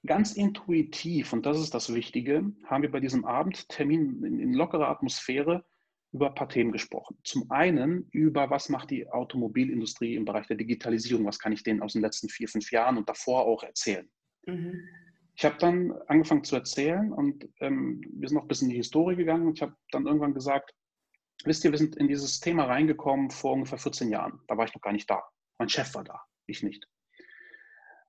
Ganz 0.06 0.32
intuitiv, 0.34 1.32
und 1.32 1.46
das 1.46 1.58
ist 1.58 1.74
das 1.74 1.92
Wichtige, 1.92 2.52
haben 2.64 2.82
wir 2.82 2.90
bei 2.90 3.00
diesem 3.00 3.24
Abendtermin 3.24 4.22
in, 4.24 4.54
lockerer 4.54 4.88
Atmosphäre 4.88 5.64
über 6.12 6.28
ein 6.28 6.34
paar 6.34 6.48
Themen 6.48 6.72
gesprochen. 6.72 7.18
Zum 7.24 7.50
einen 7.50 8.08
über, 8.12 8.48
was 8.48 8.68
macht 8.68 8.90
die 8.90 9.08
Automobilindustrie 9.08 10.14
im 10.14 10.24
Bereich 10.24 10.46
der 10.46 10.56
Digitalisierung, 10.56 11.26
was 11.26 11.38
kann 11.38 11.52
ich 11.52 11.62
denen 11.62 11.82
aus 11.82 11.94
den 11.94 12.02
letzten 12.02 12.28
vier, 12.28 12.48
fünf 12.48 12.70
Jahren 12.70 12.96
und 12.96 13.08
davor 13.08 13.46
auch 13.46 13.62
erzählen. 13.62 14.08
Mhm. 14.46 14.88
Ich 15.34 15.44
habe 15.44 15.56
dann 15.58 15.92
angefangen 16.06 16.44
zu 16.44 16.56
erzählen 16.56 17.12
und 17.12 17.46
ähm, 17.60 18.02
wir 18.14 18.28
sind 18.28 18.36
noch 18.36 18.44
ein 18.44 18.48
bisschen 18.48 18.68
in 18.68 18.72
die 18.72 18.78
Historie 18.78 19.16
gegangen 19.16 19.46
und 19.46 19.58
ich 19.58 19.62
habe 19.62 19.76
dann 19.90 20.06
irgendwann 20.06 20.32
gesagt, 20.32 20.72
wisst 21.44 21.64
ihr, 21.64 21.72
wir 21.72 21.78
sind 21.78 21.96
in 21.96 22.08
dieses 22.08 22.40
Thema 22.40 22.64
reingekommen 22.64 23.30
vor 23.30 23.52
ungefähr 23.52 23.78
14 23.78 24.08
Jahren. 24.08 24.40
Da 24.46 24.56
war 24.56 24.64
ich 24.64 24.74
noch 24.74 24.80
gar 24.80 24.92
nicht 24.92 25.10
da. 25.10 25.22
Mein 25.58 25.68
Chef 25.68 25.94
war 25.94 26.04
da, 26.04 26.22
ich 26.46 26.62
nicht. 26.62 26.88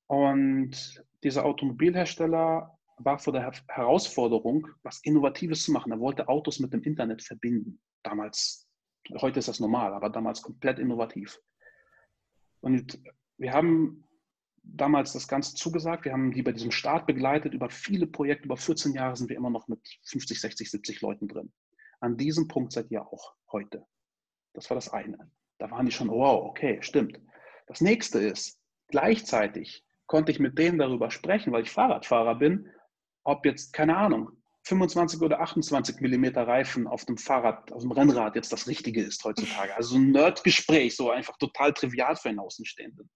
Und 0.07 1.03
dieser 1.23 1.45
Automobilhersteller 1.45 2.77
war 2.99 3.19
vor 3.19 3.33
der 3.33 3.51
Herausforderung, 3.67 4.67
was 4.83 5.01
Innovatives 5.03 5.63
zu 5.63 5.71
machen. 5.71 5.91
Er 5.91 5.99
wollte 5.99 6.27
Autos 6.27 6.59
mit 6.59 6.73
dem 6.73 6.83
Internet 6.83 7.21
verbinden. 7.21 7.79
Damals, 8.03 8.67
heute 9.21 9.39
ist 9.39 9.47
das 9.47 9.59
normal, 9.59 9.93
aber 9.93 10.09
damals 10.09 10.41
komplett 10.41 10.79
innovativ. 10.79 11.39
Und 12.61 12.99
wir 13.37 13.53
haben 13.53 14.03
damals 14.63 15.13
das 15.13 15.27
Ganze 15.27 15.55
zugesagt. 15.55 16.05
Wir 16.05 16.13
haben 16.13 16.31
die 16.31 16.41
bei 16.41 16.51
diesem 16.51 16.71
Start 16.71 17.05
begleitet. 17.05 17.53
Über 17.53 17.69
viele 17.69 18.07
Projekte, 18.07 18.45
über 18.45 18.57
14 18.57 18.93
Jahre 18.93 19.15
sind 19.15 19.29
wir 19.29 19.37
immer 19.37 19.49
noch 19.49 19.67
mit 19.67 19.79
50, 20.03 20.41
60, 20.41 20.71
70 20.71 21.01
Leuten 21.01 21.27
drin. 21.27 21.51
An 21.99 22.17
diesem 22.17 22.47
Punkt 22.47 22.73
seid 22.73 22.91
ihr 22.91 23.01
auch 23.01 23.35
heute. 23.51 23.85
Das 24.53 24.69
war 24.69 24.75
das 24.75 24.89
eine. 24.89 25.31
Da 25.59 25.71
waren 25.71 25.85
die 25.85 25.91
schon, 25.91 26.09
wow, 26.09 26.45
okay, 26.45 26.79
stimmt. 26.81 27.19
Das 27.67 27.81
nächste 27.81 28.19
ist, 28.19 28.59
gleichzeitig 28.87 29.83
konnte 30.07 30.31
ich 30.31 30.39
mit 30.39 30.57
denen 30.57 30.79
darüber 30.79 31.11
sprechen, 31.11 31.51
weil 31.53 31.63
ich 31.63 31.71
Fahrradfahrer 31.71 32.35
bin, 32.35 32.69
ob 33.23 33.45
jetzt, 33.45 33.73
keine 33.73 33.97
Ahnung, 33.97 34.31
25 34.63 35.21
oder 35.21 35.39
28 35.39 36.01
Millimeter 36.01 36.45
Reifen 36.45 36.87
auf 36.87 37.05
dem 37.05 37.17
Fahrrad, 37.17 37.71
auf 37.71 37.83
dem 37.83 37.91
Rennrad 37.91 38.35
jetzt 38.35 38.51
das 38.51 38.67
Richtige 38.67 39.01
ist 39.01 39.23
heutzutage. 39.23 39.75
Also 39.75 39.91
so 39.91 39.95
ein 39.97 40.11
Nerdgespräch, 40.11 40.95
so 40.95 41.09
einfach 41.09 41.37
total 41.37 41.73
trivial 41.73 42.15
für 42.15 42.29
einen 42.29 42.39
Außenstehenden. 42.39 43.09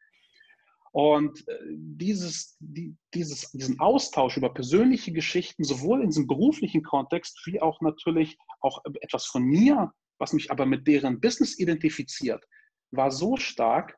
Und 0.94 1.48
äh, 1.48 1.54
dieses, 1.70 2.58
die, 2.60 2.96
dieses, 3.14 3.52
diesen 3.52 3.80
Austausch 3.80 4.38
über 4.38 4.54
persönliche 4.54 5.12
Geschichten, 5.12 5.64
sowohl 5.64 6.02
in 6.02 6.10
diesem 6.10 6.28
beruflichen 6.28 6.84
Kontext, 6.84 7.42
wie 7.46 7.62
auch 7.62 7.80
natürlich 7.82 8.38
auch 8.60 8.82
etwas 9.00 9.26
von 9.26 9.44
mir, 9.44 9.92
was 10.20 10.34
mich 10.34 10.52
aber 10.52 10.66
mit 10.66 10.88
deren 10.88 11.20
Business 11.20 11.58
identifiziert, 11.60 12.44
war 12.92 13.12
so 13.12 13.38
stark, 13.38 13.98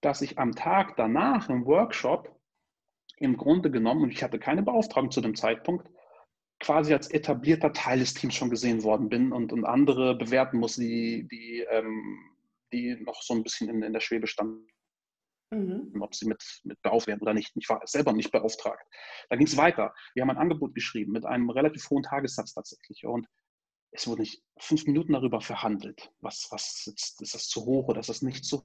dass 0.00 0.22
ich 0.22 0.38
am 0.38 0.54
Tag 0.54 0.96
danach 0.96 1.48
im 1.48 1.66
Workshop 1.66 2.34
im 3.16 3.36
Grunde 3.36 3.70
genommen, 3.70 4.02
und 4.02 4.10
ich 4.10 4.22
hatte 4.22 4.38
keine 4.38 4.62
Beauftragung 4.62 5.10
zu 5.10 5.20
dem 5.20 5.34
Zeitpunkt, 5.34 5.86
quasi 6.58 6.92
als 6.92 7.10
etablierter 7.10 7.72
Teil 7.72 7.98
des 7.98 8.14
Teams 8.14 8.34
schon 8.34 8.50
gesehen 8.50 8.82
worden 8.82 9.08
bin 9.08 9.32
und, 9.32 9.52
und 9.52 9.64
andere 9.64 10.14
bewerten 10.14 10.58
muss, 10.58 10.76
die, 10.76 11.26
die, 11.30 11.66
ähm, 11.70 12.18
die 12.72 12.96
noch 12.96 13.22
so 13.22 13.34
ein 13.34 13.42
bisschen 13.42 13.68
in, 13.68 13.82
in 13.82 13.92
der 13.92 14.00
Schwebe 14.00 14.26
standen. 14.26 14.66
mhm. 15.50 16.00
ob 16.00 16.14
sie 16.14 16.26
mit, 16.26 16.42
mit 16.64 16.80
beauftragt 16.82 17.08
werden 17.08 17.22
oder 17.22 17.34
nicht. 17.34 17.52
Ich 17.56 17.68
war 17.68 17.80
selber 17.86 18.12
nicht 18.12 18.30
beauftragt. 18.30 18.86
Da 19.28 19.36
ging 19.36 19.46
es 19.46 19.56
weiter. 19.56 19.94
Wir 20.14 20.22
haben 20.22 20.30
ein 20.30 20.38
Angebot 20.38 20.74
geschrieben 20.74 21.12
mit 21.12 21.24
einem 21.24 21.50
relativ 21.50 21.88
hohen 21.90 22.02
Tagessatz 22.02 22.54
tatsächlich. 22.54 23.04
Und 23.04 23.26
es 23.92 24.06
wurde 24.06 24.22
nicht 24.22 24.42
fünf 24.58 24.86
Minuten 24.86 25.12
darüber 25.12 25.40
verhandelt. 25.40 26.10
Was, 26.20 26.48
was 26.50 26.86
ist, 26.86 27.20
ist 27.20 27.34
das 27.34 27.48
zu 27.48 27.64
hoch 27.64 27.88
oder 27.88 28.00
ist 28.00 28.08
das 28.08 28.22
nicht 28.22 28.44
zu 28.44 28.64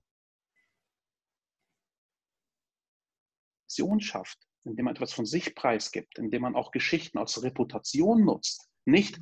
hoch? 3.84 4.00
schafft, 4.00 4.40
indem 4.64 4.86
man 4.86 4.96
etwas 4.96 5.14
von 5.14 5.26
sich 5.26 5.56
preisgibt, 5.56 6.18
indem 6.18 6.44
man 6.44 6.56
auch 6.56 6.72
Geschichten 6.72 7.18
aus 7.18 7.42
Reputation 7.44 8.26
nutzt. 8.26 8.70
Nicht 8.86 9.20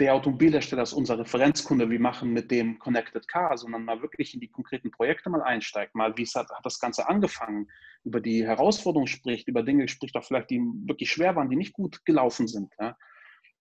der 0.00 0.14
Automobilhersteller 0.14 0.82
ist 0.82 0.94
unser 0.94 1.18
Referenzkunde, 1.18 1.90
wir 1.90 2.00
machen 2.00 2.32
mit 2.32 2.50
dem 2.50 2.78
Connected 2.78 3.28
Car, 3.28 3.58
sondern 3.58 3.84
mal 3.84 4.00
wirklich 4.00 4.32
in 4.32 4.40
die 4.40 4.48
konkreten 4.48 4.90
Projekte 4.90 5.28
mal 5.28 5.42
einsteigt, 5.42 5.94
mal 5.94 6.16
wie 6.16 6.24
hat, 6.24 6.48
hat 6.48 6.64
das 6.64 6.78
Ganze 6.78 7.06
angefangen, 7.06 7.68
über 8.02 8.20
die 8.20 8.46
Herausforderungen 8.46 9.06
spricht, 9.06 9.46
über 9.46 9.62
Dinge 9.62 9.86
spricht 9.88 10.16
auch 10.16 10.24
vielleicht, 10.24 10.48
die 10.48 10.58
wirklich 10.86 11.10
schwer 11.10 11.36
waren, 11.36 11.50
die 11.50 11.56
nicht 11.56 11.74
gut 11.74 12.02
gelaufen 12.06 12.48
sind. 12.48 12.72
Ja. 12.80 12.96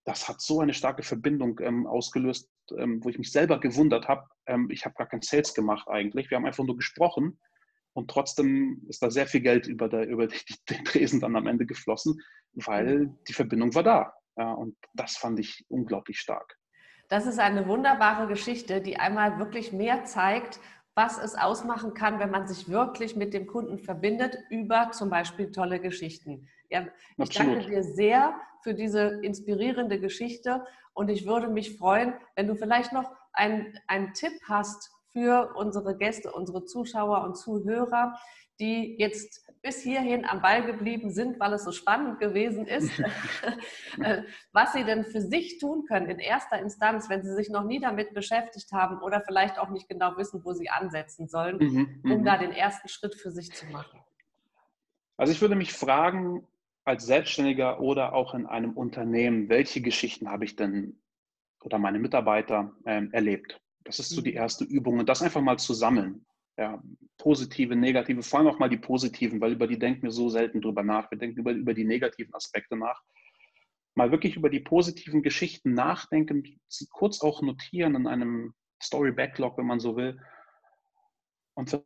Das 0.05 0.29
hat 0.29 0.39
so 0.39 0.61
eine 0.61 0.73
starke 0.73 1.03
Verbindung 1.03 1.59
ähm, 1.59 1.85
ausgelöst, 1.85 2.49
ähm, 2.77 3.03
wo 3.03 3.09
ich 3.09 3.17
mich 3.17 3.33
selber 3.33 3.59
gewundert 3.59 4.07
habe. 4.07 4.25
Ähm, 4.45 4.69
ich 4.71 4.85
habe 4.85 4.95
gar 4.95 5.07
keinen 5.07 5.21
Sales 5.21 5.53
gemacht 5.53 5.89
eigentlich. 5.89 6.29
Wir 6.29 6.37
haben 6.37 6.45
einfach 6.45 6.63
nur 6.63 6.77
gesprochen 6.77 7.37
und 7.93 8.09
trotzdem 8.09 8.81
ist 8.87 9.01
da 9.01 9.09
sehr 9.09 9.27
viel 9.27 9.41
Geld 9.41 9.67
über, 9.67 9.89
der, 9.89 10.07
über 10.07 10.27
den 10.69 10.85
Tresen 10.85 11.19
dann 11.19 11.35
am 11.35 11.47
Ende 11.47 11.65
geflossen, 11.65 12.19
weil 12.53 13.09
die 13.27 13.33
Verbindung 13.33 13.73
war 13.75 13.83
da. 13.83 14.13
Ja, 14.37 14.53
und 14.53 14.77
das 14.93 15.17
fand 15.17 15.39
ich 15.39 15.65
unglaublich 15.67 16.19
stark. 16.19 16.57
Das 17.09 17.25
ist 17.25 17.39
eine 17.39 17.67
wunderbare 17.67 18.27
Geschichte, 18.27 18.81
die 18.81 18.97
einmal 18.97 19.39
wirklich 19.39 19.73
mehr 19.73 20.05
zeigt, 20.05 20.59
was 20.95 21.17
es 21.17 21.35
ausmachen 21.35 21.93
kann, 21.93 22.19
wenn 22.19 22.29
man 22.29 22.47
sich 22.47 22.69
wirklich 22.69 23.15
mit 23.15 23.33
dem 23.33 23.47
Kunden 23.47 23.79
verbindet 23.79 24.37
über 24.49 24.91
zum 24.91 25.09
Beispiel 25.09 25.51
tolle 25.51 25.79
Geschichten. 25.79 26.47
Ja, 26.69 26.87
ich 27.17 27.23
Absolut. 27.23 27.55
danke 27.55 27.69
dir 27.69 27.83
sehr 27.83 28.39
für 28.63 28.73
diese 28.73 29.19
inspirierende 29.23 29.99
Geschichte 29.99 30.63
und 30.93 31.09
ich 31.09 31.25
würde 31.25 31.47
mich 31.47 31.77
freuen, 31.77 32.13
wenn 32.35 32.47
du 32.47 32.55
vielleicht 32.55 32.93
noch 32.93 33.11
einen, 33.33 33.77
einen 33.87 34.13
Tipp 34.13 34.33
hast 34.43 34.91
für 35.11 35.53
unsere 35.55 35.97
Gäste, 35.97 36.31
unsere 36.31 36.65
Zuschauer 36.65 37.23
und 37.23 37.35
Zuhörer, 37.35 38.17
die 38.59 38.95
jetzt 38.99 39.45
bis 39.61 39.81
hierhin 39.81 40.25
am 40.25 40.41
Ball 40.41 40.65
geblieben 40.65 41.11
sind, 41.11 41.39
weil 41.39 41.53
es 41.53 41.63
so 41.63 41.71
spannend 41.71 42.19
gewesen 42.19 42.65
ist, 42.65 42.91
äh, 44.01 44.23
was 44.51 44.73
sie 44.73 44.83
denn 44.83 45.05
für 45.05 45.21
sich 45.21 45.59
tun 45.59 45.85
können 45.85 46.09
in 46.09 46.19
erster 46.19 46.59
Instanz, 46.59 47.09
wenn 47.09 47.23
sie 47.23 47.33
sich 47.33 47.49
noch 47.49 47.63
nie 47.63 47.79
damit 47.79 48.13
beschäftigt 48.13 48.71
haben 48.71 49.01
oder 49.01 49.21
vielleicht 49.21 49.57
auch 49.59 49.69
nicht 49.69 49.87
genau 49.87 50.17
wissen, 50.17 50.43
wo 50.43 50.53
sie 50.53 50.69
ansetzen 50.69 51.27
sollen, 51.27 51.57
mhm, 51.57 52.01
um 52.03 52.19
mhm. 52.19 52.25
da 52.25 52.37
den 52.37 52.51
ersten 52.51 52.87
Schritt 52.87 53.15
für 53.15 53.31
sich 53.31 53.51
zu 53.51 53.65
machen. 53.67 53.99
Also 55.17 55.33
ich 55.33 55.41
würde 55.41 55.55
mich 55.55 55.73
fragen, 55.73 56.47
als 56.85 57.05
Selbstständiger 57.05 57.81
oder 57.81 58.13
auch 58.13 58.33
in 58.33 58.45
einem 58.45 58.71
Unternehmen, 58.71 59.49
welche 59.49 59.81
Geschichten 59.81 60.29
habe 60.29 60.45
ich 60.45 60.55
denn 60.55 60.99
oder 61.61 61.77
meine 61.77 61.99
Mitarbeiter 61.99 62.71
ähm, 62.85 63.11
erlebt? 63.11 63.61
Das 63.83 63.99
ist 63.99 64.09
so 64.09 64.21
die 64.21 64.31
mhm. 64.31 64.37
erste 64.37 64.63
Übung 64.63 64.99
und 64.99 65.09
das 65.09 65.21
einfach 65.21 65.41
mal 65.41 65.57
zu 65.57 65.73
sammeln 65.73 66.25
ja, 66.59 66.83
positive, 67.17 67.73
negative, 67.73 68.21
vor 68.21 68.39
allem 68.39 68.49
auch 68.49 68.59
mal 68.59 68.69
die 68.69 68.77
positiven, 68.77 69.39
weil 69.39 69.53
über 69.53 69.65
die 69.65 69.79
denken 69.79 70.03
wir 70.03 70.11
so 70.11 70.27
selten 70.27 70.59
drüber 70.59 70.83
nach. 70.83 71.09
Wir 71.09 71.17
denken 71.17 71.39
über, 71.39 71.51
über 71.51 71.73
die 71.73 71.85
negativen 71.85 72.35
Aspekte 72.35 72.75
nach. 72.75 73.01
Mal 73.95 74.11
wirklich 74.11 74.35
über 74.35 74.49
die 74.49 74.59
positiven 74.59 75.23
Geschichten 75.23 75.73
nachdenken, 75.73 76.43
sie 76.67 76.87
kurz 76.91 77.21
auch 77.21 77.41
notieren 77.41 77.95
in 77.95 78.07
einem 78.07 78.53
Story 78.83 79.13
Backlog, 79.13 79.57
wenn 79.57 79.67
man 79.67 79.79
so 79.79 79.95
will. 79.95 80.19
Und 81.53 81.81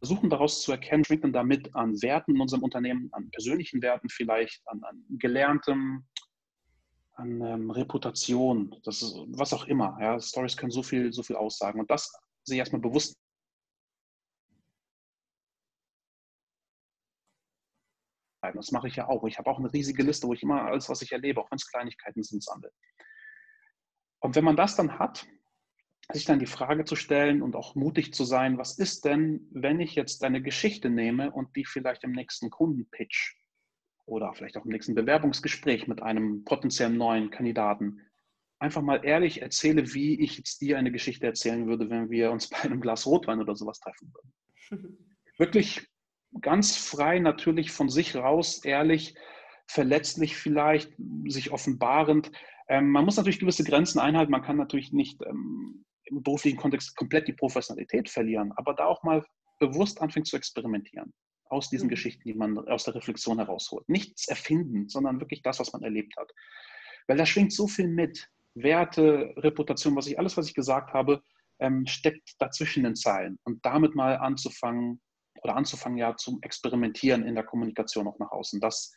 versuchen 0.00 0.28
daraus 0.28 0.60
zu 0.60 0.72
erkennen, 0.72 1.04
schwingt 1.04 1.24
denn 1.24 1.32
damit 1.32 1.74
an 1.74 2.00
Werten 2.02 2.34
in 2.34 2.42
unserem 2.42 2.62
Unternehmen, 2.62 3.08
an 3.12 3.30
persönlichen 3.30 3.80
Werten 3.80 4.10
vielleicht, 4.10 4.60
an, 4.66 4.82
an 4.84 5.02
gelerntem, 5.18 6.06
an 7.20 7.40
ähm, 7.42 7.70
Reputation, 7.70 8.74
das 8.84 9.02
ist 9.02 9.14
was 9.28 9.52
auch 9.52 9.66
immer. 9.66 9.96
Ja, 10.00 10.20
Stories 10.20 10.56
können 10.56 10.70
so 10.70 10.82
viel, 10.82 11.12
so 11.12 11.22
viel 11.22 11.36
aussagen. 11.36 11.80
Und 11.80 11.90
das 11.90 12.12
sich 12.44 12.58
erstmal 12.58 12.80
bewusst 12.80 13.16
Das 18.54 18.72
mache 18.72 18.88
ich 18.88 18.96
ja 18.96 19.08
auch. 19.08 19.24
Ich 19.24 19.38
habe 19.38 19.50
auch 19.50 19.58
eine 19.58 19.72
riesige 19.72 20.02
Liste, 20.02 20.26
wo 20.26 20.32
ich 20.32 20.42
immer 20.42 20.62
alles, 20.62 20.88
was 20.88 21.02
ich 21.02 21.12
erlebe, 21.12 21.40
auch 21.40 21.50
wenn 21.50 21.56
es 21.56 21.70
Kleinigkeiten 21.70 22.22
sind, 22.22 22.42
sammle. 22.42 22.72
Und 24.20 24.34
wenn 24.34 24.44
man 24.44 24.56
das 24.56 24.76
dann 24.76 24.98
hat, 24.98 25.26
sich 26.12 26.24
dann 26.24 26.38
die 26.38 26.46
Frage 26.46 26.84
zu 26.84 26.96
stellen 26.96 27.42
und 27.42 27.54
auch 27.54 27.74
mutig 27.74 28.12
zu 28.12 28.24
sein, 28.24 28.58
was 28.58 28.78
ist 28.78 29.04
denn, 29.04 29.48
wenn 29.52 29.80
ich 29.80 29.94
jetzt 29.94 30.24
eine 30.24 30.42
Geschichte 30.42 30.90
nehme 30.90 31.30
und 31.30 31.54
die 31.54 31.64
vielleicht 31.64 32.02
im 32.04 32.12
nächsten 32.12 32.50
Kundenpitch 32.50 33.39
oder 34.06 34.32
vielleicht 34.34 34.56
auch 34.56 34.64
im 34.64 34.70
nächsten 34.70 34.94
Bewerbungsgespräch 34.94 35.86
mit 35.86 36.02
einem 36.02 36.44
potenziellen 36.44 36.96
neuen 36.96 37.30
Kandidaten 37.30 38.00
einfach 38.60 38.82
mal 38.82 39.04
ehrlich 39.04 39.42
erzähle, 39.42 39.94
wie 39.94 40.20
ich 40.20 40.36
jetzt 40.36 40.60
dir 40.60 40.78
eine 40.78 40.92
Geschichte 40.92 41.26
erzählen 41.26 41.66
würde, 41.66 41.88
wenn 41.90 42.10
wir 42.10 42.30
uns 42.30 42.48
bei 42.50 42.58
einem 42.58 42.80
Glas 42.80 43.06
Rotwein 43.06 43.40
oder 43.40 43.56
sowas 43.56 43.80
treffen 43.80 44.12
würden. 44.12 44.98
Wirklich 45.38 45.88
ganz 46.40 46.76
frei, 46.76 47.18
natürlich 47.18 47.72
von 47.72 47.88
sich 47.88 48.14
raus, 48.14 48.64
ehrlich, 48.64 49.14
verletzlich 49.66 50.36
vielleicht, 50.36 50.92
sich 51.26 51.50
offenbarend. 51.50 52.30
Ähm, 52.68 52.90
man 52.90 53.04
muss 53.04 53.16
natürlich 53.16 53.40
gewisse 53.40 53.64
Grenzen 53.64 53.98
einhalten. 53.98 54.30
Man 54.30 54.42
kann 54.42 54.56
natürlich 54.56 54.92
nicht 54.92 55.20
ähm, 55.26 55.84
im 56.04 56.22
beruflichen 56.22 56.58
Kontext 56.58 56.94
komplett 56.96 57.26
die 57.26 57.32
Professionalität 57.32 58.10
verlieren, 58.10 58.52
aber 58.56 58.74
da 58.74 58.84
auch 58.84 59.02
mal 59.02 59.24
bewusst 59.58 60.00
anfängt 60.00 60.26
zu 60.26 60.36
experimentieren 60.36 61.12
aus 61.50 61.68
diesen 61.68 61.86
mhm. 61.86 61.90
Geschichten, 61.90 62.22
die 62.24 62.34
man 62.34 62.56
aus 62.68 62.84
der 62.84 62.94
Reflexion 62.94 63.38
herausholt. 63.38 63.88
Nichts 63.88 64.28
erfinden, 64.28 64.88
sondern 64.88 65.20
wirklich 65.20 65.42
das, 65.42 65.58
was 65.60 65.72
man 65.72 65.82
erlebt 65.82 66.16
hat. 66.16 66.32
Weil 67.06 67.16
da 67.16 67.26
schwingt 67.26 67.52
so 67.52 67.66
viel 67.66 67.88
mit. 67.88 68.28
Werte, 68.54 69.32
Reputation, 69.36 69.94
was 69.94 70.08
ich 70.08 70.18
alles, 70.18 70.36
was 70.36 70.48
ich 70.48 70.54
gesagt 70.54 70.92
habe, 70.92 71.22
ähm, 71.60 71.86
steckt 71.86 72.34
dazwischen 72.40 72.82
den 72.82 72.96
Zeilen. 72.96 73.38
Und 73.44 73.64
damit 73.64 73.94
mal 73.94 74.16
anzufangen, 74.16 75.00
oder 75.42 75.56
anzufangen, 75.56 75.98
ja, 75.98 76.16
zum 76.16 76.42
Experimentieren 76.42 77.26
in 77.26 77.34
der 77.34 77.44
Kommunikation 77.44 78.08
auch 78.08 78.18
nach 78.18 78.32
außen. 78.32 78.60
Das 78.60 78.92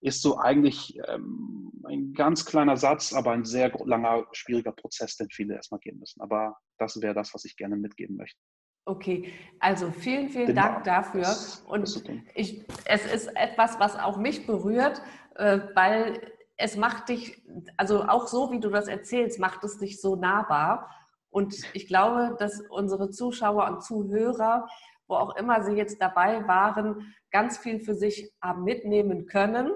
ist 0.00 0.22
so 0.22 0.38
eigentlich 0.38 0.98
ähm, 1.08 1.72
ein 1.86 2.12
ganz 2.12 2.44
kleiner 2.44 2.76
Satz, 2.76 3.12
aber 3.12 3.32
ein 3.32 3.44
sehr 3.44 3.72
langer, 3.84 4.26
schwieriger 4.32 4.72
Prozess, 4.72 5.16
den 5.16 5.30
viele 5.30 5.54
erstmal 5.54 5.80
gehen 5.80 5.98
müssen. 5.98 6.20
Aber 6.20 6.58
das 6.78 7.00
wäre 7.00 7.14
das, 7.14 7.32
was 7.34 7.44
ich 7.44 7.56
gerne 7.56 7.76
mitgeben 7.76 8.16
möchte. 8.16 8.38
Okay, 8.86 9.32
also 9.60 9.90
vielen, 9.90 10.30
vielen 10.30 10.46
genau. 10.46 10.62
Dank 10.62 10.84
dafür. 10.84 11.26
Und 11.66 12.04
ich, 12.34 12.64
es 12.86 13.04
ist 13.04 13.36
etwas, 13.36 13.78
was 13.78 13.98
auch 13.98 14.16
mich 14.16 14.46
berührt, 14.46 15.02
äh, 15.34 15.58
weil 15.74 16.32
es 16.56 16.76
macht 16.76 17.10
dich, 17.10 17.42
also 17.76 18.04
auch 18.04 18.26
so, 18.26 18.50
wie 18.50 18.60
du 18.60 18.70
das 18.70 18.88
erzählst, 18.88 19.38
macht 19.38 19.62
es 19.64 19.78
dich 19.78 20.00
so 20.00 20.16
nahbar. 20.16 20.90
Und 21.28 21.54
ich 21.74 21.86
glaube, 21.86 22.36
dass 22.38 22.62
unsere 22.70 23.10
Zuschauer 23.10 23.66
und 23.68 23.82
Zuhörer 23.82 24.66
wo 25.08 25.14
auch 25.14 25.36
immer 25.36 25.62
sie 25.62 25.74
jetzt 25.74 26.00
dabei 26.00 26.46
waren, 26.46 27.14
ganz 27.30 27.58
viel 27.58 27.80
für 27.80 27.94
sich 27.94 28.32
haben 28.42 28.64
mitnehmen 28.64 29.26
können, 29.26 29.70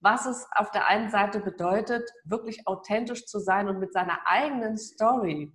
was 0.00 0.26
es 0.26 0.46
auf 0.56 0.70
der 0.70 0.88
einen 0.88 1.10
Seite 1.10 1.40
bedeutet, 1.40 2.10
wirklich 2.24 2.66
authentisch 2.66 3.26
zu 3.26 3.38
sein 3.38 3.68
und 3.68 3.78
mit 3.78 3.92
seiner 3.92 4.18
eigenen 4.24 4.76
Story 4.76 5.52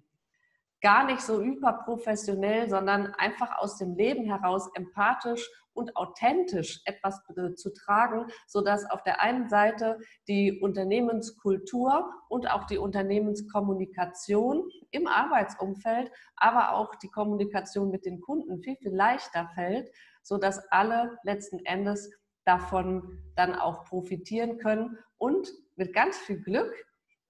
gar 0.88 1.04
nicht 1.04 1.20
so 1.20 1.42
überprofessionell, 1.42 2.70
sondern 2.70 3.08
einfach 3.16 3.58
aus 3.58 3.78
dem 3.78 3.96
Leben 3.96 4.24
heraus 4.24 4.70
empathisch 4.74 5.46
und 5.74 5.98
authentisch 5.98 6.80
etwas 6.86 7.22
zu 7.58 7.74
tragen, 7.74 8.28
sodass 8.48 8.90
auf 8.90 9.04
der 9.04 9.20
einen 9.20 9.50
Seite 9.50 10.00
die 10.30 10.62
Unternehmenskultur 10.62 12.10
und 12.30 12.50
auch 12.50 12.64
die 12.68 12.78
Unternehmenskommunikation 12.78 14.70
im 14.92 15.08
Arbeitsumfeld, 15.08 16.10
aber 16.38 16.72
auch 16.72 16.96
die 16.96 17.10
Kommunikation 17.10 17.92
mit 17.92 18.06
den 18.06 18.22
Kunden 18.22 18.62
viel, 18.64 18.78
viel 18.78 18.96
leichter 18.96 19.50
fällt, 19.56 19.92
sodass 20.24 20.72
alle 20.72 21.18
letzten 21.24 21.60
Endes 21.66 22.10
davon 22.46 23.22
dann 23.36 23.56
auch 23.56 23.84
profitieren 23.84 24.58
können 24.58 24.98
und 25.18 25.52
mit 25.76 25.92
ganz 25.92 26.18
viel 26.18 26.42
Glück 26.42 26.74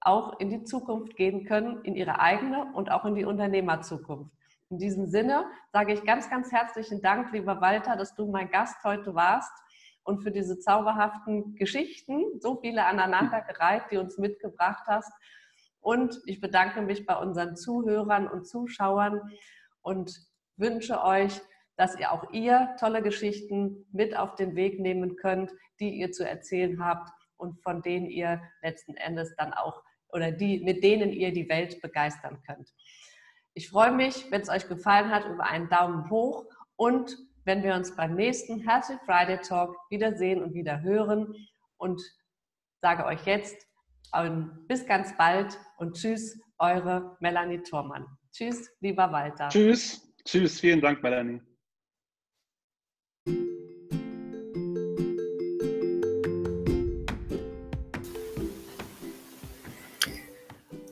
auch 0.08 0.40
in 0.40 0.48
die 0.48 0.64
Zukunft 0.64 1.16
gehen 1.16 1.44
können, 1.44 1.84
in 1.84 1.94
ihre 1.94 2.18
eigene 2.18 2.72
und 2.72 2.90
auch 2.90 3.04
in 3.04 3.14
die 3.14 3.26
Unternehmerzukunft. 3.26 4.32
In 4.70 4.78
diesem 4.78 5.06
Sinne 5.06 5.44
sage 5.72 5.92
ich 5.92 6.04
ganz, 6.04 6.30
ganz 6.30 6.50
herzlichen 6.50 7.02
Dank, 7.02 7.32
lieber 7.32 7.60
Walter, 7.60 7.96
dass 7.96 8.14
du 8.14 8.30
mein 8.30 8.50
Gast 8.50 8.82
heute 8.84 9.14
warst 9.14 9.52
und 10.02 10.22
für 10.22 10.30
diese 10.30 10.58
zauberhaften 10.58 11.54
Geschichten, 11.56 12.40
so 12.40 12.58
viele 12.60 12.86
aneinandergereiht, 12.86 13.84
die 13.90 13.98
uns 13.98 14.16
mitgebracht 14.16 14.84
hast. 14.86 15.12
Und 15.80 16.18
ich 16.24 16.40
bedanke 16.40 16.80
mich 16.80 17.04
bei 17.04 17.16
unseren 17.16 17.56
Zuhörern 17.56 18.28
und 18.28 18.46
Zuschauern 18.46 19.20
und 19.82 20.18
wünsche 20.56 21.02
euch, 21.02 21.40
dass 21.76 21.98
ihr 21.98 22.12
auch 22.12 22.32
ihr 22.32 22.74
tolle 22.80 23.02
Geschichten 23.02 23.86
mit 23.92 24.16
auf 24.16 24.34
den 24.34 24.56
Weg 24.56 24.80
nehmen 24.80 25.16
könnt, 25.16 25.52
die 25.80 25.90
ihr 25.90 26.12
zu 26.12 26.26
erzählen 26.26 26.84
habt 26.84 27.10
und 27.36 27.62
von 27.62 27.82
denen 27.82 28.06
ihr 28.06 28.42
letzten 28.62 28.96
Endes 28.96 29.34
dann 29.36 29.52
auch 29.52 29.82
oder 30.12 30.32
die, 30.32 30.60
mit 30.60 30.82
denen 30.82 31.12
ihr 31.12 31.32
die 31.32 31.48
Welt 31.48 31.80
begeistern 31.80 32.42
könnt. 32.46 32.68
Ich 33.54 33.68
freue 33.70 33.92
mich, 33.92 34.30
wenn 34.30 34.40
es 34.40 34.48
euch 34.48 34.68
gefallen 34.68 35.10
hat, 35.10 35.26
über 35.26 35.44
einen 35.44 35.68
Daumen 35.68 36.08
hoch 36.10 36.44
und 36.76 37.16
wenn 37.44 37.62
wir 37.62 37.74
uns 37.74 37.96
beim 37.96 38.14
nächsten 38.14 38.60
Healthy 38.60 38.98
Friday 39.06 39.38
Talk 39.40 39.74
wiedersehen 39.90 40.42
und 40.42 40.54
wieder 40.54 40.82
hören. 40.82 41.34
Und 41.78 42.00
sage 42.80 43.04
euch 43.06 43.24
jetzt 43.24 43.66
ähm, 44.14 44.64
bis 44.68 44.86
ganz 44.86 45.16
bald 45.16 45.58
und 45.78 45.96
tschüss, 45.96 46.38
eure 46.58 47.16
Melanie 47.20 47.62
Thormann. 47.62 48.06
Tschüss, 48.32 48.70
lieber 48.80 49.10
Walter. 49.10 49.48
Tschüss, 49.48 50.14
tschüss, 50.24 50.60
vielen 50.60 50.80
Dank, 50.80 51.02
Melanie. 51.02 51.40